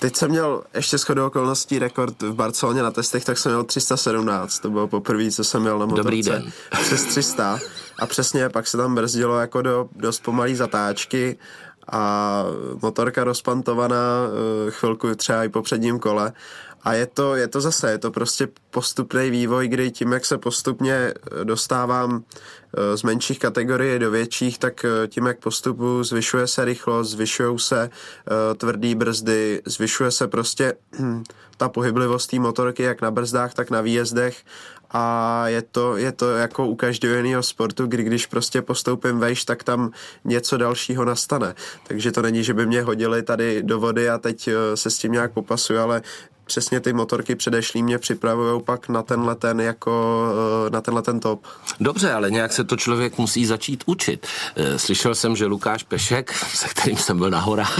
Teď 0.00 0.16
jsem 0.16 0.30
měl 0.30 0.62
ještě 0.74 0.98
shodou 0.98 1.26
okolností 1.26 1.78
rekord 1.78 2.22
v 2.22 2.34
Barceloně 2.34 2.82
na 2.82 2.90
testech, 2.90 3.24
tak 3.24 3.38
jsem 3.38 3.52
měl 3.52 3.64
317. 3.64 4.58
To 4.58 4.70
bylo 4.70 4.88
poprvé, 4.88 5.30
co 5.30 5.44
jsem 5.44 5.62
měl 5.62 5.78
na 5.78 5.86
motorce. 5.86 6.02
Dobrý 6.02 6.22
den. 6.22 6.52
Přes 6.82 7.04
300. 7.04 7.58
A 7.98 8.06
přesně 8.06 8.48
pak 8.48 8.66
se 8.66 8.76
tam 8.76 8.94
brzdilo 8.94 9.38
jako 9.38 9.62
do 9.62 9.88
dost 9.96 10.22
pomalý 10.22 10.54
zatáčky 10.54 11.38
a 11.92 12.44
motorka 12.82 13.24
rozpantovaná 13.24 13.96
eh, 13.96 14.70
chvilku 14.70 15.14
třeba 15.14 15.44
i 15.44 15.48
po 15.48 15.62
předním 15.62 15.98
kole 15.98 16.32
a 16.82 16.92
je 16.92 17.06
to, 17.06 17.36
je 17.36 17.48
to 17.48 17.60
zase, 17.60 17.90
je 17.90 17.98
to 17.98 18.10
prostě 18.10 18.48
postupný 18.70 19.30
vývoj, 19.30 19.68
kdy 19.68 19.90
tím, 19.90 20.12
jak 20.12 20.24
se 20.24 20.38
postupně 20.38 20.94
eh, 20.94 21.44
dostávám 21.44 22.24
eh, 22.76 22.96
z 22.96 23.02
menších 23.02 23.38
kategorií 23.38 23.98
do 23.98 24.10
větších, 24.10 24.58
tak 24.58 24.84
eh, 24.84 25.08
tím, 25.08 25.26
jak 25.26 25.38
postupu 25.38 26.04
zvyšuje 26.04 26.46
se 26.46 26.64
rychlost, 26.64 27.10
zvyšují 27.10 27.58
se 27.58 27.90
tvrdý 28.56 28.94
brzdy, 28.94 29.62
zvyšuje 29.66 30.10
se 30.10 30.28
prostě 30.28 30.74
ta 31.56 31.68
pohyblivost 31.68 32.30
té 32.30 32.38
motorky 32.38 32.82
jak 32.82 33.02
na 33.02 33.10
brzdách, 33.10 33.54
tak 33.54 33.70
na 33.70 33.80
výjezdech 33.80 34.44
a 34.90 35.44
je 35.48 35.62
to, 35.62 35.96
je 35.96 36.12
to 36.12 36.30
jako 36.30 36.66
u 36.66 36.74
každého 36.74 37.16
jiného 37.16 37.42
sportu, 37.42 37.86
kdy 37.86 38.02
když 38.02 38.26
prostě 38.26 38.62
postoupím 38.62 39.18
vejš, 39.18 39.44
tak 39.44 39.64
tam 39.64 39.90
něco 40.24 40.56
dalšího 40.56 41.04
nastane. 41.04 41.54
Takže 41.86 42.12
to 42.12 42.22
není, 42.22 42.44
že 42.44 42.54
by 42.54 42.66
mě 42.66 42.82
hodili 42.82 43.22
tady 43.22 43.62
do 43.62 43.80
vody 43.80 44.10
a 44.10 44.18
teď 44.18 44.48
se 44.74 44.90
s 44.90 44.98
tím 44.98 45.12
nějak 45.12 45.32
popasuju, 45.32 45.80
ale 45.80 46.02
přesně 46.50 46.80
ty 46.80 46.92
motorky 46.92 47.34
předešlý 47.34 47.82
mě 47.82 47.98
připravují 47.98 48.62
pak 48.62 48.88
na 48.88 49.02
tenhle 49.02 49.34
ten 49.34 49.60
jako 49.60 50.24
eh, 50.66 50.70
na 50.70 50.80
tenhle 50.80 51.02
ten 51.02 51.20
top. 51.20 51.46
Dobře, 51.80 52.12
ale 52.12 52.30
nějak 52.30 52.52
se 52.52 52.64
to 52.64 52.76
člověk 52.76 53.18
musí 53.18 53.46
začít 53.46 53.82
učit. 53.86 54.26
Eh, 54.56 54.78
slyšel 54.78 55.14
jsem, 55.14 55.36
že 55.36 55.46
Lukáš 55.46 55.82
Pešek, 55.82 56.32
se 56.54 56.68
kterým 56.68 56.96
jsem 56.96 57.18
byl 57.18 57.30
na 57.30 57.40
horách, 57.40 57.78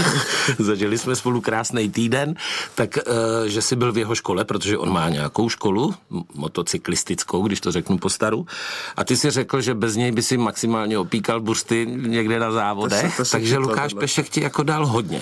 zažili 0.59 0.97
jsme 0.97 1.15
spolu 1.15 1.41
krásný 1.41 1.89
týden, 1.89 2.35
tak 2.75 2.97
eh, 2.97 3.03
že 3.49 3.61
jsi 3.61 3.75
byl 3.75 3.91
v 3.91 3.97
jeho 3.97 4.15
škole, 4.15 4.45
protože 4.45 4.77
on 4.77 4.93
má 4.93 5.09
nějakou 5.09 5.49
školu, 5.49 5.93
motocyklistickou, 6.33 7.41
když 7.41 7.61
to 7.61 7.71
řeknu 7.71 7.97
po 7.97 8.09
staru, 8.09 8.47
a 8.95 9.03
ty 9.03 9.17
si 9.17 9.31
řekl, 9.31 9.61
že 9.61 9.73
bez 9.73 9.95
něj 9.95 10.11
by 10.11 10.23
si 10.23 10.37
maximálně 10.37 10.97
opíkal 10.97 11.39
bursty 11.39 11.87
někde 11.89 12.39
na 12.39 12.51
závodech, 12.51 13.03
to 13.03 13.11
se, 13.11 13.17
to 13.17 13.25
se 13.25 13.31
takže 13.31 13.57
Lukáš 13.57 13.93
Pešek 13.93 14.29
ti 14.29 14.41
jako 14.41 14.63
dal 14.63 14.85
hodně. 14.85 15.21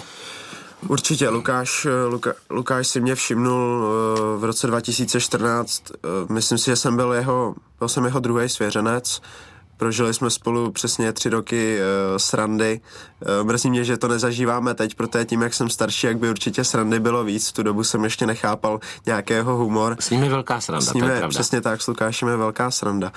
Určitě, 0.87 1.29
Lukáš, 1.29 1.87
Luka, 2.07 2.33
Lukáš 2.49 2.87
si 2.87 3.01
mě 3.01 3.15
všimnul 3.15 3.83
uh, 3.83 4.41
v 4.41 4.43
roce 4.43 4.67
2014, 4.67 5.83
uh, 5.91 6.31
myslím 6.31 6.57
si, 6.57 6.65
že 6.65 6.75
jsem 6.75 6.95
byl 6.95 7.13
jeho, 7.13 7.55
byl 7.79 7.87
jsem 7.87 8.05
jeho 8.05 8.19
druhý 8.19 8.49
svěřenec, 8.49 9.21
Prožili 9.79 10.13
jsme 10.13 10.29
spolu 10.29 10.71
přesně 10.71 11.13
tři 11.13 11.29
roky 11.29 11.79
uh, 11.79 12.17
srandy. 12.17 12.81
Uh, 13.39 13.47
mrzí 13.47 13.69
mě, 13.69 13.83
že 13.83 13.97
to 13.97 14.07
nezažíváme 14.07 14.73
teď, 14.73 14.95
protože 14.95 15.25
tím, 15.25 15.41
jak 15.41 15.53
jsem 15.53 15.69
starší, 15.69 16.07
jak 16.07 16.17
by 16.17 16.29
určitě 16.29 16.63
srandy 16.63 16.99
bylo 16.99 17.23
víc. 17.23 17.49
V 17.49 17.53
tu 17.53 17.63
dobu 17.63 17.83
jsem 17.83 18.03
ještě 18.03 18.25
nechápal 18.25 18.79
nějakého 19.05 19.55
humor. 19.55 19.95
S 19.99 20.09
ním 20.09 20.23
je 20.23 20.29
velká 20.29 20.61
sranda, 20.61 20.85
s 20.85 20.93
ním 20.93 21.03
je, 21.03 21.09
to 21.09 21.13
je 21.13 21.19
pravda. 21.19 21.39
Přesně 21.39 21.61
tak, 21.61 21.81
s 21.81 21.87
Lukášem 21.87 22.27
je 22.27 22.35
velká 22.35 22.71
sranda. 22.71 23.11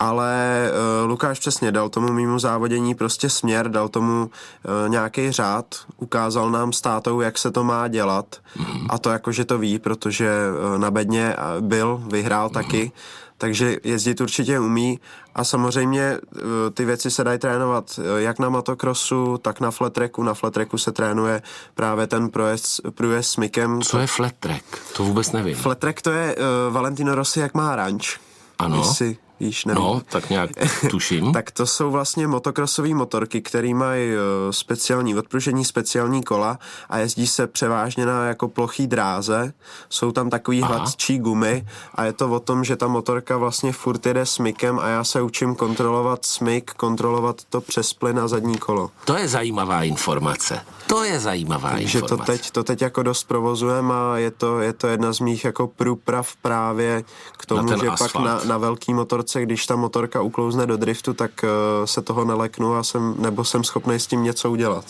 Ale 0.00 0.70
uh, 1.02 1.08
Lukáš 1.08 1.38
přesně 1.38 1.72
dal 1.72 1.88
tomu 1.88 2.12
mýmu 2.12 2.38
závodění 2.38 2.94
prostě 2.94 3.30
směr, 3.30 3.70
dal 3.70 3.88
tomu 3.88 4.22
uh, 4.22 4.88
nějaký 4.88 5.32
řád, 5.32 5.66
ukázal 5.96 6.50
nám 6.50 6.72
s 6.72 6.80
tátou, 6.80 7.20
jak 7.20 7.38
se 7.38 7.50
to 7.50 7.64
má 7.64 7.88
dělat. 7.88 8.36
Mm-hmm. 8.56 8.86
A 8.90 8.98
to 8.98 9.10
jako, 9.10 9.32
že 9.32 9.44
to 9.44 9.58
ví, 9.58 9.78
protože 9.78 10.30
uh, 10.72 10.78
na 10.78 10.90
bedně 10.90 11.36
byl, 11.60 12.02
vyhrál 12.10 12.48
mm-hmm. 12.48 12.52
taky 12.52 12.92
takže 13.38 13.76
jezdit 13.84 14.20
určitě 14.20 14.60
umí 14.60 15.00
a 15.34 15.44
samozřejmě 15.44 16.02
eh, 16.02 16.40
ty 16.74 16.84
věci 16.84 17.10
se 17.10 17.24
dají 17.24 17.38
trénovat 17.38 18.00
eh, 18.02 18.22
jak 18.22 18.38
na 18.38 18.48
motocrossu, 18.48 19.38
tak 19.38 19.60
na 19.60 19.70
flat 19.70 19.92
tracku. 19.92 20.22
Na 20.22 20.34
flat 20.34 20.54
tracku 20.54 20.78
se 20.78 20.92
trénuje 20.92 21.42
právě 21.74 22.06
ten 22.06 22.28
průjezd, 22.30 22.80
průjezd 22.90 23.30
s 23.30 23.36
Mikem. 23.36 23.82
Co 23.82 23.98
je 23.98 24.06
flat 24.06 24.32
track? 24.40 24.64
To 24.96 25.04
vůbec 25.04 25.32
nevím. 25.32 25.56
Flat 25.56 25.78
track 25.78 26.02
to 26.02 26.10
je 26.10 26.36
uh, 26.36 26.74
Valentino 26.74 27.14
Rossi, 27.14 27.40
jak 27.40 27.54
má 27.54 27.76
ranč. 27.76 28.18
Ano. 28.58 28.76
Jestli 28.76 29.16
víš, 29.40 29.64
nevím. 29.64 29.82
No, 29.82 30.02
tak 30.10 30.30
nějak 30.30 30.50
tuším. 30.90 31.32
tak 31.32 31.50
to 31.50 31.66
jsou 31.66 31.90
vlastně 31.90 32.26
motokrosové 32.26 32.88
motorky, 32.94 33.42
které 33.42 33.74
mají 33.74 34.10
eh, 34.12 34.16
speciální 34.52 35.18
odpružení, 35.18 35.64
speciální 35.64 36.22
kola 36.22 36.58
a 36.88 36.98
jezdí 36.98 37.26
se 37.26 37.46
převážně 37.46 38.06
na 38.06 38.24
jako 38.26 38.48
plochý 38.48 38.86
dráze. 38.86 39.52
Jsou 39.88 40.12
tam 40.12 40.30
takový 40.30 40.62
Aha. 40.62 40.76
hladčí 40.76 41.18
gumy 41.18 41.66
a 41.94 42.04
je 42.04 42.12
to 42.12 42.28
o 42.30 42.40
tom, 42.40 42.64
že 42.64 42.76
ta 42.76 42.88
motorka 42.88 43.36
vlastně 43.36 43.72
furt 43.72 44.06
jede 44.06 44.26
smykem 44.26 44.78
a 44.78 44.88
já 44.88 45.04
se 45.04 45.22
učím 45.22 45.54
kontrolovat 45.54 46.24
smyk, 46.26 46.70
kontrolovat 46.76 47.36
to 47.50 47.60
přes 47.60 47.92
plyn 47.92 48.16
na 48.16 48.28
zadní 48.28 48.58
kolo. 48.58 48.90
To 49.04 49.16
je 49.16 49.28
zajímavá 49.28 49.82
informace. 49.82 50.60
To 50.86 51.04
je 51.04 51.20
zajímavá 51.20 51.70
Takže 51.70 51.98
informace. 51.98 52.26
to 52.26 52.32
teď, 52.32 52.50
to 52.50 52.64
teď 52.64 52.82
jako 52.82 53.02
dost 53.02 53.24
provozujeme 53.24 53.94
a 53.94 54.16
je 54.16 54.30
to, 54.30 54.60
je 54.60 54.72
to 54.72 54.86
jedna 54.86 55.12
z 55.12 55.20
mých 55.20 55.44
jako 55.44 55.66
průprav 55.66 56.36
právě 56.42 57.04
k 57.38 57.46
tomu, 57.46 57.68
že 57.68 57.88
asfalt. 57.88 58.12
pak 58.12 58.22
na, 58.22 58.40
na 58.44 58.58
velký 58.58 58.94
motorce, 59.28 59.42
když 59.42 59.66
ta 59.66 59.76
motorka 59.76 60.22
uklouzne 60.22 60.66
do 60.66 60.76
driftu, 60.76 61.14
tak 61.14 61.30
uh, 61.42 61.84
se 61.84 62.02
toho 62.02 62.24
neleknu 62.24 62.74
a 62.74 62.82
jsem, 62.82 63.14
nebo 63.18 63.44
jsem 63.44 63.64
schopný 63.64 63.94
s 63.94 64.06
tím 64.06 64.24
něco 64.24 64.50
udělat. 64.50 64.84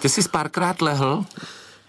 Ty 0.00 0.08
jsi 0.08 0.28
párkrát 0.28 0.82
lehl 0.82 1.24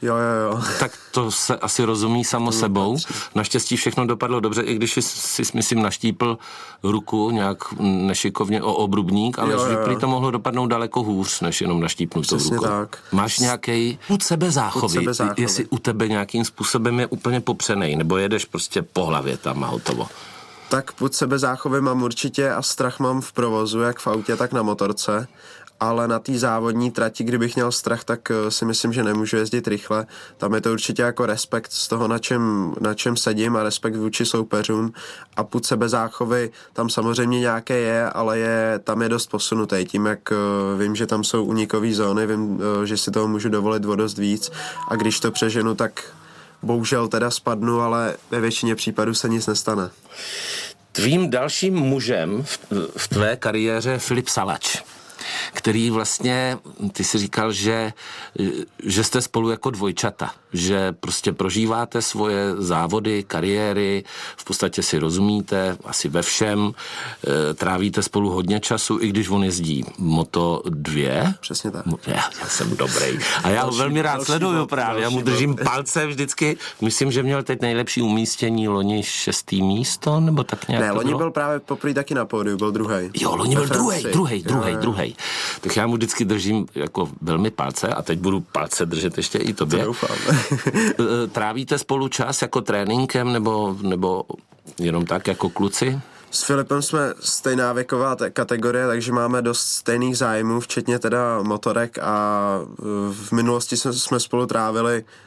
Jo, 0.02 0.16
jo, 0.16 0.52
jo. 0.52 0.62
Tak 0.80 0.92
to 1.12 1.32
se 1.32 1.58
asi 1.58 1.84
rozumí 1.84 2.24
samo 2.24 2.52
sebou. 2.52 2.98
Naštěstí 3.36 3.78
všechno 3.78 4.06
dopadlo 4.06 4.40
dobře, 4.40 4.62
i 4.62 4.76
když 4.76 4.98
jsi, 4.98 5.44
myslím, 5.54 5.82
naštípl 5.82 6.38
ruku 6.84 7.32
nějak 7.32 7.58
nešikovně 7.80 8.62
o 8.62 8.74
obrubník, 8.74 9.40
ale 9.40 9.54
jo, 9.54 9.66
jo, 9.66 10.00
to 10.00 10.08
mohlo 10.08 10.32
dopadnout 10.32 10.68
daleko 10.68 11.04
hůř, 11.04 11.42
než 11.42 11.62
jenom 11.62 11.82
naštípnutou 11.82 12.38
ruku. 12.38 12.64
tak. 12.64 12.98
Máš 13.12 13.40
nějaký 13.40 14.00
put 14.08 14.24
sebe 14.24 14.52
záchovy, 14.52 15.06
jestli 15.38 15.66
u 15.66 15.78
tebe 15.80 16.08
nějakým 16.08 16.46
způsobem 16.46 17.00
je 17.00 17.08
úplně 17.08 17.42
popřený, 17.42 17.96
nebo 17.96 18.18
jedeš 18.18 18.46
prostě 18.46 18.82
po 18.82 19.06
hlavě 19.06 19.38
tam 19.38 19.64
a 19.64 19.68
hotovo. 19.68 20.08
Tak 20.70 20.92
put 20.92 21.16
sebe 21.16 21.40
záchovy 21.40 21.82
mám 21.82 22.04
určitě 22.04 22.52
a 22.52 22.62
strach 22.62 23.00
mám 23.00 23.22
v 23.22 23.32
provozu, 23.32 23.80
jak 23.80 24.00
v 24.00 24.08
autě, 24.08 24.36
tak 24.36 24.54
na 24.54 24.62
motorce 24.62 25.28
ale 25.80 26.08
na 26.08 26.20
té 26.20 26.40
závodní 26.40 26.92
trati, 26.92 27.24
kdybych 27.24 27.56
měl 27.56 27.72
strach, 27.72 28.04
tak 28.04 28.32
eh, 28.32 28.52
si 28.52 28.66
myslím, 28.66 28.94
že 28.94 29.04
nemůžu 29.04 29.38
jezdit 29.38 29.68
rychle. 29.68 30.06
Tam 30.38 30.54
je 30.54 30.62
to 30.62 30.72
určitě 30.72 31.02
jako 31.02 31.26
respekt 31.26 31.72
z 31.72 31.88
toho, 31.88 32.08
na 32.08 32.20
čem, 32.20 32.74
na 32.82 32.94
čem 32.94 33.18
sedím 33.18 33.56
a 33.56 33.64
respekt 33.64 33.96
vůči 33.96 34.26
soupeřům 34.26 34.94
a 35.36 35.44
put 35.44 35.66
sebe 35.66 35.90
záchovy 35.90 36.52
tam 36.74 36.90
samozřejmě 36.90 37.40
nějaké 37.40 37.80
je, 37.80 38.10
ale 38.10 38.40
je, 38.40 38.80
tam 38.84 39.02
je 39.02 39.10
dost 39.10 39.28
posunutý. 39.28 39.86
Tím, 39.86 40.06
jak 40.06 40.32
eh, 40.32 40.36
vím, 40.78 40.96
že 40.96 41.06
tam 41.06 41.24
jsou 41.24 41.44
unikové 41.44 41.94
zóny, 41.94 42.28
vím, 42.28 42.60
eh, 42.84 42.86
že 42.88 42.98
si 42.98 43.12
toho 43.12 43.28
můžu 43.28 43.50
dovolit 43.50 43.86
o 43.86 43.96
dost 43.96 44.18
víc 44.18 44.52
a 44.88 44.96
když 44.96 45.20
to 45.20 45.32
přeženu, 45.32 45.76
tak 45.76 46.04
bohužel 46.62 47.08
teda 47.08 47.32
spadnu, 47.32 47.82
ale 47.82 48.16
ve 48.32 48.42
většině 48.42 48.76
případů 48.76 49.14
se 49.14 49.30
nic 49.30 49.48
nestane. 49.48 49.90
Tvým 50.92 51.30
dalším 51.30 51.74
mužem 51.76 52.46
v, 52.96 53.08
tvé 53.08 53.36
kariéře 53.36 53.92
je 53.92 54.00
Filip 54.00 54.28
Salač. 54.28 54.84
Který 55.54 55.90
vlastně, 55.90 56.58
ty 56.92 57.04
si 57.04 57.18
říkal, 57.18 57.52
že, 57.52 57.94
že 58.84 59.04
jste 59.04 59.22
spolu 59.22 59.50
jako 59.50 59.70
dvojčata, 59.70 60.32
že 60.54 60.92
prostě 60.92 61.34
prožíváte 61.34 62.02
svoje 62.02 62.56
závody, 62.58 63.24
kariéry, 63.24 64.04
v 64.38 64.46
podstatě 64.46 64.84
si 64.84 65.00
rozumíte 65.00 65.78
asi 65.86 66.10
ve 66.10 66.22
všem, 66.22 66.72
eh, 66.72 67.54
trávíte 67.54 68.04
spolu 68.04 68.30
hodně 68.30 68.60
času, 68.60 68.98
i 69.02 69.10
když 69.10 69.30
on 69.30 69.44
jezdí 69.44 69.86
Moto 69.98 70.62
2. 70.70 71.34
Přesně 71.40 71.72
tak. 71.72 71.86
Já, 72.08 72.30
já 72.42 72.48
jsem 72.48 72.78
dobrý. 72.78 73.20
A 73.44 73.50
já 73.50 73.64
ho 73.64 73.72
velmi 73.72 74.02
rád 74.02 74.24
sleduju 74.24 74.66
právě. 74.66 75.04
Já 75.04 75.10
mu 75.10 75.22
držím 75.22 75.56
palce 75.56 76.08
vždycky. 76.08 76.58
Myslím, 76.82 77.12
že 77.12 77.24
měl 77.24 77.44
teď 77.44 77.62
nejlepší 77.62 78.02
umístění 78.02 78.68
loni 78.68 79.04
šestý 79.04 79.62
místo, 79.62 80.20
nebo 80.20 80.44
tak 80.44 80.68
nějak 80.68 80.84
Ne, 80.84 80.92
loni 80.92 81.16
byl 81.16 81.32
právě 81.32 81.60
poprvé 81.60 81.94
taky 81.94 82.14
na 82.14 82.26
pódiu, 82.26 82.58
byl 82.58 82.72
druhý. 82.72 83.10
Jo, 83.14 83.36
loni 83.36 83.56
byl 83.56 83.68
druhý, 83.68 84.04
druhý, 84.04 84.44
druhý, 84.44 84.76
druhý. 84.76 85.16
Tak 85.62 85.78
já 85.78 85.88
mu 85.88 85.94
vždycky 85.94 86.26
držím 86.26 86.66
jako 86.76 87.10
velmi 87.22 87.52
palce 87.52 87.88
a 87.88 88.02
teď 88.02 88.20
budu 88.20 88.40
palce 88.42 88.86
držet 88.86 89.18
ještě 89.18 89.38
i 89.38 89.54
tobě. 89.54 89.84
Doufám. 89.86 90.18
Eh, 91.00 91.28
Trávíte 91.28 91.78
spolu 91.78 92.08
čas 92.08 92.42
jako 92.42 92.62
tréninkem 92.62 93.34
nebo, 93.34 93.78
nebo 93.82 94.24
jenom 94.80 95.06
tak 95.06 95.28
jako 95.28 95.50
kluci? 95.50 96.00
S 96.32 96.44
Filipem 96.44 96.82
jsme 96.82 97.14
stejná 97.20 97.74
věková 97.74 98.16
te- 98.16 98.30
kategorie, 98.30 98.88
takže 98.88 99.12
máme 99.12 99.42
dost 99.42 99.60
stejných 99.60 100.18
zájmů, 100.18 100.60
včetně 100.60 101.00
teda 101.00 101.42
motorek 101.42 101.98
a 102.02 102.60
uh, 102.62 102.76
v 103.14 103.32
minulosti 103.32 103.78
jsme, 103.78 103.94
jsme 103.94 104.20
spolu 104.20 104.46
trávili 104.46 105.02
uh, 105.02 105.27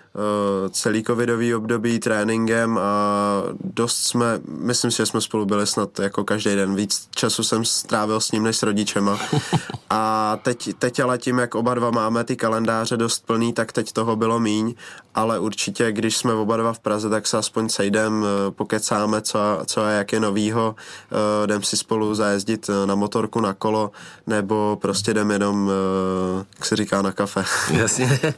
celý 0.71 1.03
covidový 1.05 1.55
období 1.55 1.99
tréninkem 1.99 2.79
a 2.79 3.43
dost 3.65 3.97
jsme, 3.97 4.41
myslím 4.49 4.91
si, 4.91 4.97
že 4.97 5.07
jsme 5.07 5.21
spolu 5.21 5.47
byli 5.47 5.67
snad 5.67 5.99
jako 5.99 6.25
každý 6.25 6.55
den. 6.55 6.75
Víc 6.75 7.09
času 7.11 7.45
jsem 7.45 7.65
strávil 7.65 8.21
s 8.21 8.33
ním 8.33 8.43
než 8.43 8.57
s 8.57 8.63
rodičema. 8.63 9.19
A 9.93 10.39
teď, 10.43 10.71
teď 10.79 11.01
ale 11.01 11.19
tím, 11.19 11.39
jak 11.39 11.55
oba 11.55 11.75
dva 11.75 11.91
máme 11.91 12.25
ty 12.25 12.37
kalendáře 12.37 12.97
dost 12.97 13.27
plný, 13.27 13.53
tak 13.53 13.73
teď 13.73 13.93
toho 13.93 14.17
bylo 14.17 14.41
míň, 14.41 14.75
ale 15.15 15.39
určitě, 15.39 15.93
když 15.93 16.17
jsme 16.17 16.35
oba 16.35 16.57
dva 16.57 16.73
v 16.73 16.79
Praze, 16.79 17.09
tak 17.11 17.27
se 17.27 17.39
aspoň 17.39 17.69
sejdem, 17.69 18.25
eh, 18.25 18.51
pokecáme, 18.51 19.23
co, 19.23 19.39
co 19.67 19.83
a 19.83 19.91
jak 19.91 20.13
je 20.13 20.21
novýho, 20.21 20.75
eh, 21.13 21.45
jdem 21.47 21.63
si 21.63 21.77
spolu 21.77 22.15
zajezdit 22.15 22.71
eh, 22.71 22.87
na 22.87 22.95
motorku, 22.95 23.41
na 23.41 23.55
kolo, 23.55 23.91
nebo 24.27 24.79
prostě 24.83 25.11
jdem 25.11 25.31
jenom, 25.31 25.71
eh, 25.71 26.45
jak 26.59 26.65
se 26.65 26.77
říká, 26.77 27.03
na 27.03 27.13
kafe. 27.13 27.45
Jasně. 27.73 28.21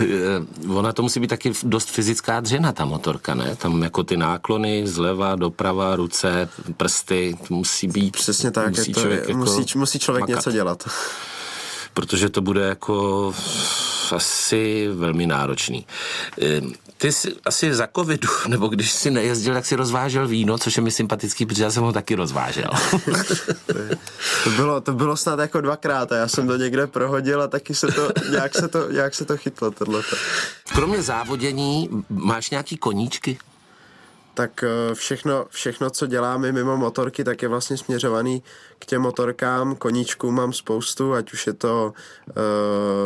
Eh, 0.00 0.68
Ona 0.74 0.92
to 0.92 1.01
musí 1.02 1.20
být 1.20 1.26
taky 1.26 1.52
dost 1.62 1.90
fyzická 1.90 2.40
dřina, 2.40 2.72
ta 2.72 2.84
motorka, 2.84 3.34
ne? 3.34 3.56
Tam 3.56 3.82
jako 3.82 4.04
ty 4.04 4.16
náklony 4.16 4.86
zleva, 4.86 5.34
doprava, 5.36 5.96
ruce, 5.96 6.48
prsty, 6.76 7.36
to 7.48 7.54
musí 7.54 7.88
být. 7.88 8.16
Přesně 8.16 8.50
tak, 8.50 8.68
musí 8.68 8.90
je 8.90 8.94
to, 8.94 9.00
člověk 9.00 9.28
jako 9.28 9.38
musí, 9.38 9.78
musí 9.78 9.98
člověk 9.98 10.20
makat. 10.20 10.36
něco 10.36 10.52
dělat. 10.52 10.88
protože 11.94 12.28
to 12.28 12.40
bude 12.40 12.60
jako 12.60 13.34
asi 14.14 14.88
velmi 14.94 15.26
náročný. 15.26 15.86
Ty 17.02 17.12
jsi 17.12 17.34
asi 17.44 17.74
za 17.74 17.88
covidu, 17.96 18.28
nebo 18.48 18.68
když 18.68 18.92
jsi 18.92 19.10
nejezdil, 19.10 19.54
tak 19.54 19.66
si 19.66 19.76
rozvážel 19.76 20.28
víno, 20.28 20.58
což 20.58 20.76
je 20.76 20.82
mi 20.82 20.90
sympatický, 20.90 21.46
protože 21.46 21.62
já 21.62 21.70
jsem 21.70 21.82
ho 21.82 21.92
taky 21.92 22.14
rozvážel. 22.14 22.70
To 24.44 24.50
bylo, 24.50 24.80
to 24.80 24.92
bylo 24.92 25.16
snad 25.16 25.38
jako 25.38 25.60
dvakrát 25.60 26.12
a 26.12 26.16
já 26.16 26.28
jsem 26.28 26.46
to 26.46 26.56
někde 26.56 26.86
prohodil 26.86 27.42
a 27.42 27.48
taky 27.48 27.74
se 27.74 27.86
to, 27.86 28.08
nějak 28.30 28.54
se 28.54 28.68
to, 28.68 28.90
nějak 28.90 29.14
se 29.14 29.24
to 29.24 29.36
chytlo 29.36 29.70
tohleto. 29.70 30.16
Kromě 30.72 31.02
závodění 31.02 31.88
máš 32.08 32.50
nějaký 32.50 32.76
koníčky? 32.76 33.38
Tak 34.34 34.64
eh, 34.64 34.94
všechno, 34.94 35.46
všechno, 35.48 35.90
co 35.90 36.06
dělám 36.06 36.44
i 36.44 36.52
mimo 36.52 36.76
motorky, 36.76 37.24
tak 37.24 37.42
je 37.42 37.48
vlastně 37.48 37.76
směřovaný 37.76 38.42
k 38.78 38.86
těm 38.86 39.02
motorkám. 39.02 39.76
Koníčků 39.76 40.30
mám 40.30 40.52
spoustu, 40.52 41.14
ať 41.14 41.32
už 41.32 41.46
je 41.46 41.52
to 41.52 41.92
uh, 42.28 42.34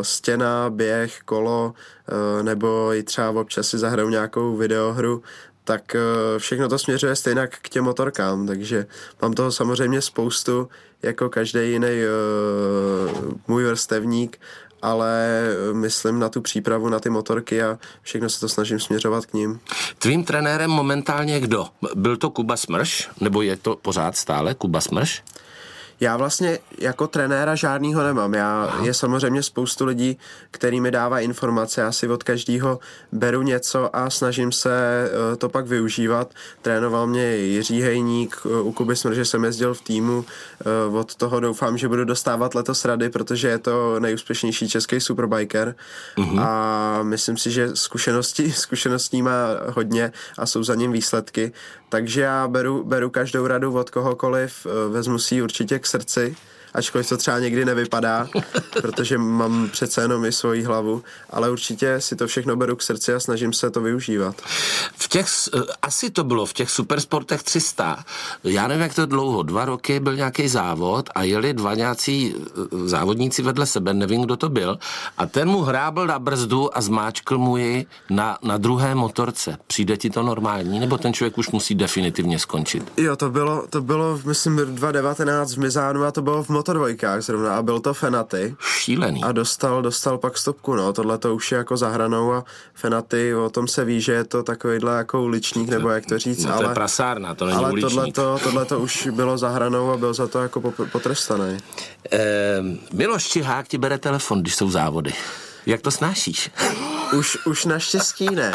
stěna, 0.02 0.70
běh, 0.70 1.20
kolo, 1.24 1.74
uh, 1.74 2.42
nebo 2.42 2.94
i 2.94 3.02
třeba 3.02 3.30
občas 3.30 3.68
si 3.68 3.78
zahraju 3.78 4.08
nějakou 4.08 4.56
videohru, 4.56 5.22
tak 5.64 5.82
uh, 5.94 6.38
všechno 6.38 6.68
to 6.68 6.78
směřuje 6.78 7.16
stejně 7.16 7.46
k 7.46 7.68
těm 7.68 7.84
motorkám, 7.84 8.46
takže 8.46 8.86
mám 9.22 9.32
toho 9.32 9.52
samozřejmě 9.52 10.02
spoustu, 10.02 10.68
jako 11.02 11.28
každý 11.28 11.70
jiný 11.70 11.88
uh, 11.88 13.32
můj 13.46 13.64
vrstevník, 13.64 14.38
ale 14.82 15.42
myslím 15.72 16.18
na 16.18 16.28
tu 16.28 16.40
přípravu 16.40 16.88
na 16.88 17.00
ty 17.00 17.10
motorky 17.10 17.62
a 17.62 17.78
všechno 18.02 18.30
se 18.30 18.40
to 18.40 18.48
snažím 18.48 18.80
směřovat 18.80 19.26
k 19.26 19.34
ním. 19.34 19.60
Tvým 19.98 20.24
trenérem 20.24 20.70
momentálně 20.70 21.40
kdo? 21.40 21.66
Byl 21.94 22.16
to 22.16 22.30
Kuba 22.30 22.56
Smrš? 22.56 23.08
Nebo 23.20 23.42
je 23.42 23.56
to 23.56 23.76
pořád 23.76 24.16
stále 24.16 24.54
Kuba 24.54 24.80
Smrš? 24.80 25.22
Já 26.00 26.16
vlastně 26.16 26.58
jako 26.78 27.06
trenéra 27.06 27.54
žádnýho 27.54 28.02
nemám. 28.02 28.34
Já, 28.34 28.76
je 28.82 28.94
samozřejmě 28.94 29.42
spoustu 29.42 29.84
lidí, 29.84 30.18
který 30.50 30.80
mi 30.80 30.90
dává 30.90 31.20
informace. 31.20 31.80
Já 31.80 31.92
si 31.92 32.08
od 32.08 32.22
každého 32.22 32.78
beru 33.12 33.42
něco 33.42 33.96
a 33.96 34.10
snažím 34.10 34.52
se 34.52 34.70
eh, 35.32 35.36
to 35.36 35.48
pak 35.48 35.66
využívat. 35.66 36.30
Trénoval 36.62 37.06
mě 37.06 37.36
Jiří 37.36 37.82
Hejník, 37.82 38.36
eh, 38.46 38.60
u 38.60 38.72
Kuby 38.72 38.96
Smrže 38.96 39.24
jsem 39.24 39.44
jezdil 39.44 39.74
v 39.74 39.80
týmu. 39.82 40.24
eh, 40.60 40.96
Od 40.98 41.14
toho 41.14 41.40
doufám, 41.40 41.78
že 41.78 41.88
budu 41.88 42.04
dostávat 42.04 42.54
letos 42.54 42.84
rady, 42.84 43.08
protože 43.10 43.48
je 43.48 43.58
to 43.58 44.00
nejúspěšnější 44.00 44.68
český 44.68 45.00
superbiker. 45.00 45.74
Mm-hmm. 46.18 46.40
A 46.42 47.02
myslím 47.02 47.36
si, 47.36 47.50
že 47.50 47.76
zkušenosti, 47.76 48.52
zkušeností 48.64 49.22
má 49.22 49.46
hodně 49.68 50.12
a 50.38 50.46
jsou 50.46 50.62
za 50.62 50.74
ním 50.74 50.92
výsledky. 50.92 51.52
Takže 51.88 52.20
já 52.20 52.48
beru, 52.48 52.84
beru 52.84 53.10
každou 53.10 53.46
radu 53.46 53.72
od 53.72 53.90
kohokoliv, 53.90 54.66
vezmu 54.90 55.18
si 55.18 55.34
ji 55.34 55.42
určitě 55.42 55.78
k 55.78 55.85
srdci, 55.86 56.36
ačkoliv 56.76 57.08
to 57.08 57.16
třeba 57.16 57.38
někdy 57.38 57.64
nevypadá, 57.64 58.28
protože 58.82 59.18
mám 59.18 59.68
přece 59.72 60.02
jenom 60.02 60.24
i 60.24 60.32
svoji 60.32 60.62
hlavu, 60.62 61.02
ale 61.30 61.50
určitě 61.50 62.00
si 62.00 62.16
to 62.16 62.26
všechno 62.26 62.56
beru 62.56 62.76
k 62.76 62.82
srdci 62.82 63.14
a 63.14 63.20
snažím 63.20 63.52
se 63.52 63.70
to 63.70 63.80
využívat. 63.80 64.36
V 64.96 65.08
těch, 65.08 65.26
eh, 65.54 65.60
asi 65.82 66.10
to 66.10 66.24
bylo 66.24 66.46
v 66.46 66.52
těch 66.52 66.70
supersportech 66.70 67.42
300. 67.42 68.04
Já 68.44 68.68
nevím, 68.68 68.82
jak 68.82 68.94
to 68.94 69.06
dlouho, 69.06 69.42
dva 69.42 69.64
roky 69.64 70.00
byl 70.00 70.16
nějaký 70.16 70.48
závod 70.48 71.10
a 71.14 71.22
jeli 71.22 71.54
dva 71.54 71.74
nějací 71.74 72.34
eh, 72.36 72.88
závodníci 72.88 73.42
vedle 73.42 73.66
sebe, 73.66 73.94
nevím, 73.94 74.22
kdo 74.22 74.36
to 74.36 74.48
byl, 74.48 74.78
a 75.18 75.26
ten 75.26 75.48
mu 75.48 75.62
hrábl 75.62 76.06
na 76.06 76.18
brzdu 76.18 76.78
a 76.78 76.80
zmáčkl 76.80 77.38
mu 77.38 77.56
ji 77.56 77.86
na, 78.10 78.38
na 78.42 78.56
druhé 78.56 78.94
motorce. 78.94 79.58
Přijde 79.66 79.96
ti 79.96 80.10
to 80.10 80.22
normální, 80.22 80.80
nebo 80.80 80.98
ten 80.98 81.12
člověk 81.12 81.38
už 81.38 81.50
musí 81.50 81.74
definitivně 81.74 82.38
skončit? 82.38 82.92
Jo, 82.96 83.16
to 83.16 83.30
bylo, 83.30 83.66
to 83.70 83.80
bylo, 83.80 84.20
myslím, 84.24 84.56
2019 84.56 85.52
v 85.52 85.58
Mizánu 85.58 86.04
a 86.04 86.10
to 86.10 86.22
bylo 86.22 86.42
v 86.42 86.48
motodvojkách 86.66 87.22
zrovna 87.22 87.56
a 87.56 87.62
byl 87.62 87.80
to 87.80 87.94
Fenaty. 87.94 88.54
Šílený. 88.60 89.24
A 89.24 89.32
dostal, 89.32 89.82
dostal 89.82 90.18
pak 90.18 90.38
stopku, 90.38 90.74
no, 90.74 90.92
tohle 90.92 91.18
to 91.18 91.34
už 91.34 91.52
je 91.52 91.58
jako 91.58 91.76
za 91.76 91.88
hranou 91.88 92.32
a 92.32 92.44
Fenaty, 92.74 93.34
o 93.34 93.50
tom 93.50 93.68
se 93.68 93.84
ví, 93.84 94.00
že 94.00 94.12
je 94.12 94.24
to 94.24 94.42
takovýhle 94.42 94.96
jako 94.96 95.22
uličník, 95.22 95.68
nebo 95.68 95.88
jak 95.88 96.06
to 96.06 96.18
říct, 96.18 96.44
No, 96.44 96.50
to 96.52 96.56
ale... 96.58 96.64
je 96.70 96.74
prasárna, 96.74 97.34
to 97.34 97.46
není 97.46 97.58
ale 97.58 97.70
uličník. 97.72 97.90
tohleto, 97.92 98.38
tohleto 98.42 98.78
už 98.80 99.08
bylo 99.12 99.38
za 99.38 99.48
hranou 99.48 99.90
a 99.90 99.96
byl 99.96 100.14
za 100.14 100.26
to 100.26 100.42
jako 100.42 100.60
potrestaný. 100.92 101.58
Eh, 102.12 102.18
Miloš 102.92 103.24
Čihák 103.26 103.68
ti 103.68 103.78
bere 103.78 103.98
telefon, 103.98 104.40
když 104.40 104.54
jsou 104.54 104.70
závody. 104.70 105.12
Jak 105.66 105.80
to 105.80 105.90
snášíš? 105.90 106.50
Už, 107.18 107.38
už 107.46 107.64
naštěstí 107.64 108.26
ne, 108.34 108.52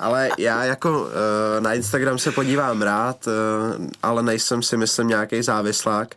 ale 0.00 0.28
já 0.38 0.64
jako 0.64 1.08
eh, 1.56 1.60
na 1.60 1.74
Instagram 1.74 2.18
se 2.18 2.32
podívám 2.32 2.82
rád, 2.82 3.28
eh, 3.28 3.30
ale 4.02 4.22
nejsem 4.22 4.62
si 4.62 4.76
myslím 4.76 5.08
nějaký 5.08 5.42
závislák, 5.42 6.14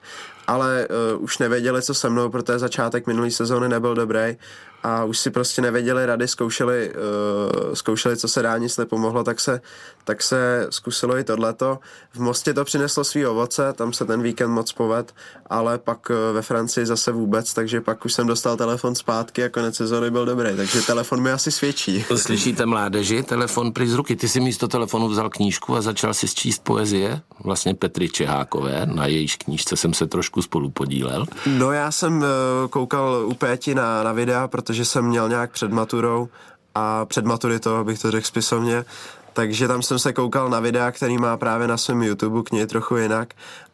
ale 0.47 0.87
uh, 1.15 1.23
už 1.23 1.37
nevěděli, 1.37 1.81
co 1.81 1.93
se 1.93 2.09
mnou, 2.09 2.29
protože 2.29 2.59
začátek 2.59 3.07
minulé 3.07 3.31
sezóny 3.31 3.69
nebyl 3.69 3.95
dobrý 3.95 4.37
a 4.85 5.03
už 5.03 5.17
si 5.17 5.31
prostě 5.31 5.61
nevěděli 5.61 6.05
rady, 6.05 6.27
zkoušeli, 6.27 6.91
uh, 6.93 7.73
zkoušeli, 7.73 8.17
co 8.17 8.27
se 8.27 8.41
dá, 8.41 8.57
nic 8.57 8.77
nepomohlo, 8.77 9.23
tak 9.23 9.39
se, 9.39 9.61
tak 10.03 10.23
se 10.23 10.67
zkusilo 10.69 11.17
i 11.17 11.23
tohleto. 11.23 11.79
V 12.13 12.19
Mostě 12.19 12.53
to 12.53 12.65
přineslo 12.65 13.03
svý 13.03 13.25
ovoce, 13.25 13.73
tam 13.73 13.93
se 13.93 14.05
ten 14.05 14.21
víkend 14.21 14.51
moc 14.51 14.71
poved, 14.71 15.13
ale 15.49 15.77
pak 15.77 16.09
uh, 16.09 16.15
ve 16.35 16.41
Francii 16.41 16.85
zase 16.85 17.11
vůbec, 17.11 17.53
takže 17.53 17.81
pak 17.81 18.05
už 18.05 18.13
jsem 18.13 18.27
dostal 18.27 18.57
telefon 18.57 18.95
zpátky 18.95 19.43
a 19.43 19.49
konec 19.49 19.75
sezóny 19.75 20.11
byl 20.11 20.25
dobrý, 20.25 20.49
takže 20.57 20.81
telefon 20.81 21.21
mi 21.21 21.31
asi 21.31 21.51
svědčí. 21.51 22.05
Slyšíte 22.15 22.65
mládeži, 22.65 23.23
telefon 23.23 23.71
pryč 23.71 23.89
z 23.89 23.93
ruky. 23.93 24.15
Ty 24.15 24.29
si 24.29 24.39
místo 24.39 24.67
telefonu 24.67 25.07
vzal 25.07 25.29
knížku 25.29 25.75
a 25.75 25.81
začal 25.81 26.13
si 26.13 26.27
číst 26.27 26.63
poezie, 26.63 27.21
vlastně 27.43 27.73
Petry 27.73 28.09
Čehákové, 28.09 28.85
na 28.85 29.05
jejíž 29.05 29.35
knížce 29.35 29.77
jsem 29.77 29.93
se 29.93 30.07
trošku 30.07 30.41
spolu 30.41 30.69
podílel. 30.69 31.25
No 31.45 31.71
já 31.71 31.91
jsem 31.91 32.17
uh, 32.17 32.25
koukal 32.69 33.23
u 33.25 33.33
Péti 33.33 33.75
na, 33.75 34.03
na 34.03 34.11
videa, 34.11 34.47
protože 34.47 34.74
jsem 34.83 35.05
měl 35.05 35.29
nějak 35.29 35.51
před 35.51 35.71
maturou 35.71 36.29
a 36.75 37.05
před 37.05 37.25
maturitou, 37.25 37.75
abych 37.75 37.99
to 37.99 38.11
řekl 38.11 38.27
spisovně, 38.27 38.85
takže 39.33 39.67
tam 39.67 39.81
jsem 39.81 39.99
se 39.99 40.13
koukal 40.13 40.49
na 40.49 40.59
videa, 40.59 40.91
který 40.91 41.17
má 41.17 41.37
právě 41.37 41.67
na 41.67 41.77
svém 41.77 42.03
YouTube, 42.03 42.43
knihy 42.43 42.67
trochu 42.67 42.97
jinak. 42.97 43.33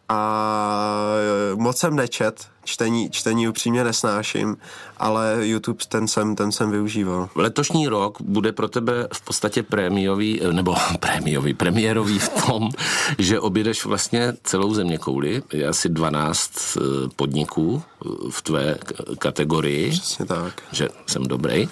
A 0.09 1.13
eh, 1.53 1.55
moc 1.55 1.77
jsem 1.77 1.95
nečet, 1.95 2.47
čtení, 2.71 3.09
čtení 3.11 3.47
upřímně 3.47 3.83
nesnáším, 3.83 4.57
ale 4.97 5.37
YouTube 5.41 5.83
ten 5.87 6.07
jsem, 6.07 6.35
ten 6.35 6.51
jsem 6.51 6.71
využíval. 6.71 7.29
Letošní 7.35 7.87
rok 7.87 8.21
bude 8.21 8.51
pro 8.51 8.67
tebe 8.67 9.07
v 9.13 9.21
podstatě 9.21 9.63
prémiový, 9.63 10.41
nebo 10.51 10.75
prémiový, 10.99 11.53
premiérový 11.53 12.19
v 12.19 12.29
tom, 12.29 12.69
že 13.17 13.39
objedeš 13.39 13.85
vlastně 13.85 14.33
celou 14.43 14.73
země 14.73 14.97
kouli. 14.97 15.43
Je 15.53 15.67
asi 15.67 15.89
12 15.89 16.51
eh, 16.77 16.81
podniků 17.15 17.83
eh, 17.83 18.09
v 18.29 18.41
tvé 18.41 18.77
kategorii. 19.17 19.91
Přesně 19.91 20.25
tak. 20.25 20.61
Že 20.71 20.89
jsem 21.07 21.23
dobrý. 21.23 21.69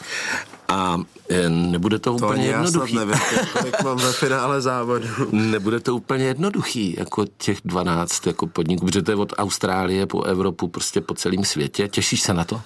A 0.69 1.01
eh, 1.29 1.49
nebude 1.49 1.99
to, 1.99 2.17
to 2.17 2.25
úplně 2.25 2.45
jednoduchý. 2.45 2.93
To 2.93 2.99
nevím, 2.99 3.19
kolik 3.53 3.83
mám 3.83 3.97
ve 3.97 4.11
finále 4.13 4.61
závodu. 4.61 5.07
Nebude 5.31 5.79
to 5.79 5.95
úplně 5.95 6.25
jednoduchý, 6.25 6.95
jako 6.99 7.25
těch 7.37 7.57
12 7.65 8.27
jako 8.27 8.47
podniků, 8.47 8.85
protože 8.85 9.01
to 9.01 9.11
je 9.11 9.17
od 9.17 9.33
Austrálie 9.37 10.05
po 10.05 10.23
Evropu, 10.23 10.67
prostě 10.67 10.88
po 11.01 11.13
celém 11.13 11.45
světě. 11.45 11.87
Těšíš 11.87 12.21
se 12.21 12.33
na 12.33 12.45
to? 12.45 12.61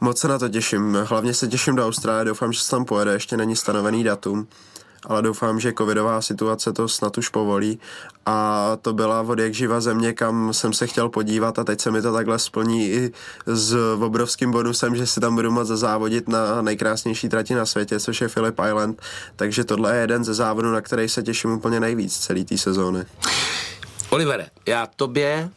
Moc 0.00 0.18
se 0.18 0.28
na 0.28 0.38
to 0.38 0.48
těším. 0.48 0.98
Hlavně 1.04 1.34
se 1.34 1.48
těším 1.48 1.76
do 1.76 1.86
Austrálie, 1.86 2.24
doufám, 2.24 2.52
že 2.52 2.60
se 2.60 2.70
tam 2.70 2.84
pojede, 2.84 3.12
ještě 3.12 3.36
není 3.36 3.56
stanovený 3.56 4.04
datum 4.04 4.48
ale 5.06 5.22
doufám, 5.22 5.60
že 5.60 5.72
covidová 5.72 6.22
situace 6.22 6.72
to 6.72 6.88
snad 6.88 7.18
už 7.18 7.28
povolí 7.28 7.78
a 8.26 8.70
to 8.82 8.92
byla 8.92 9.20
od 9.20 9.38
jak 9.38 9.54
živa 9.54 9.80
země, 9.80 10.12
kam 10.12 10.52
jsem 10.52 10.72
se 10.72 10.86
chtěl 10.86 11.08
podívat 11.08 11.58
a 11.58 11.64
teď 11.64 11.80
se 11.80 11.90
mi 11.90 12.02
to 12.02 12.12
takhle 12.12 12.38
splní 12.38 12.88
i 12.88 13.12
s 13.46 13.76
obrovským 14.00 14.50
bonusem, 14.50 14.96
že 14.96 15.06
si 15.06 15.20
tam 15.20 15.34
budu 15.34 15.50
moct 15.50 15.68
závodit 15.68 16.28
na 16.28 16.62
nejkrásnější 16.62 17.28
trati 17.28 17.54
na 17.54 17.66
světě, 17.66 18.00
což 18.00 18.20
je 18.20 18.28
Philip 18.28 18.60
Island, 18.68 19.02
takže 19.36 19.64
tohle 19.64 19.94
je 19.94 20.00
jeden 20.00 20.24
ze 20.24 20.34
závodů, 20.34 20.72
na 20.72 20.80
který 20.80 21.08
se 21.08 21.22
těším 21.22 21.50
úplně 21.50 21.80
nejvíc 21.80 22.18
celý 22.18 22.44
té 22.44 22.58
sezóny. 22.58 23.04
Olivere, 24.10 24.46
já 24.66 24.86
tobě, 24.96 25.50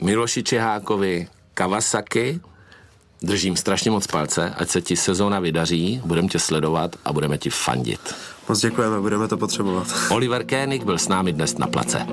Miloši 0.00 0.42
Čehákovi, 0.42 1.28
Kawasaki, 1.54 2.40
držím 3.22 3.56
strašně 3.56 3.90
moc 3.90 4.06
palce, 4.06 4.54
ať 4.56 4.68
se 4.68 4.82
ti 4.82 4.96
sezóna 4.96 5.40
vydaří, 5.40 6.00
budeme 6.04 6.28
tě 6.28 6.38
sledovat 6.38 6.96
a 7.04 7.12
budeme 7.12 7.38
ti 7.38 7.50
fandit. 7.50 8.14
Moc 8.48 8.60
děkujeme, 8.60 9.00
budeme 9.00 9.28
to 9.28 9.36
potřebovat. 9.36 9.86
Oliver 10.10 10.44
Kénik 10.44 10.84
byl 10.84 10.98
s 10.98 11.08
námi 11.08 11.32
dnes 11.32 11.58
na 11.58 11.66
place. 11.66 12.06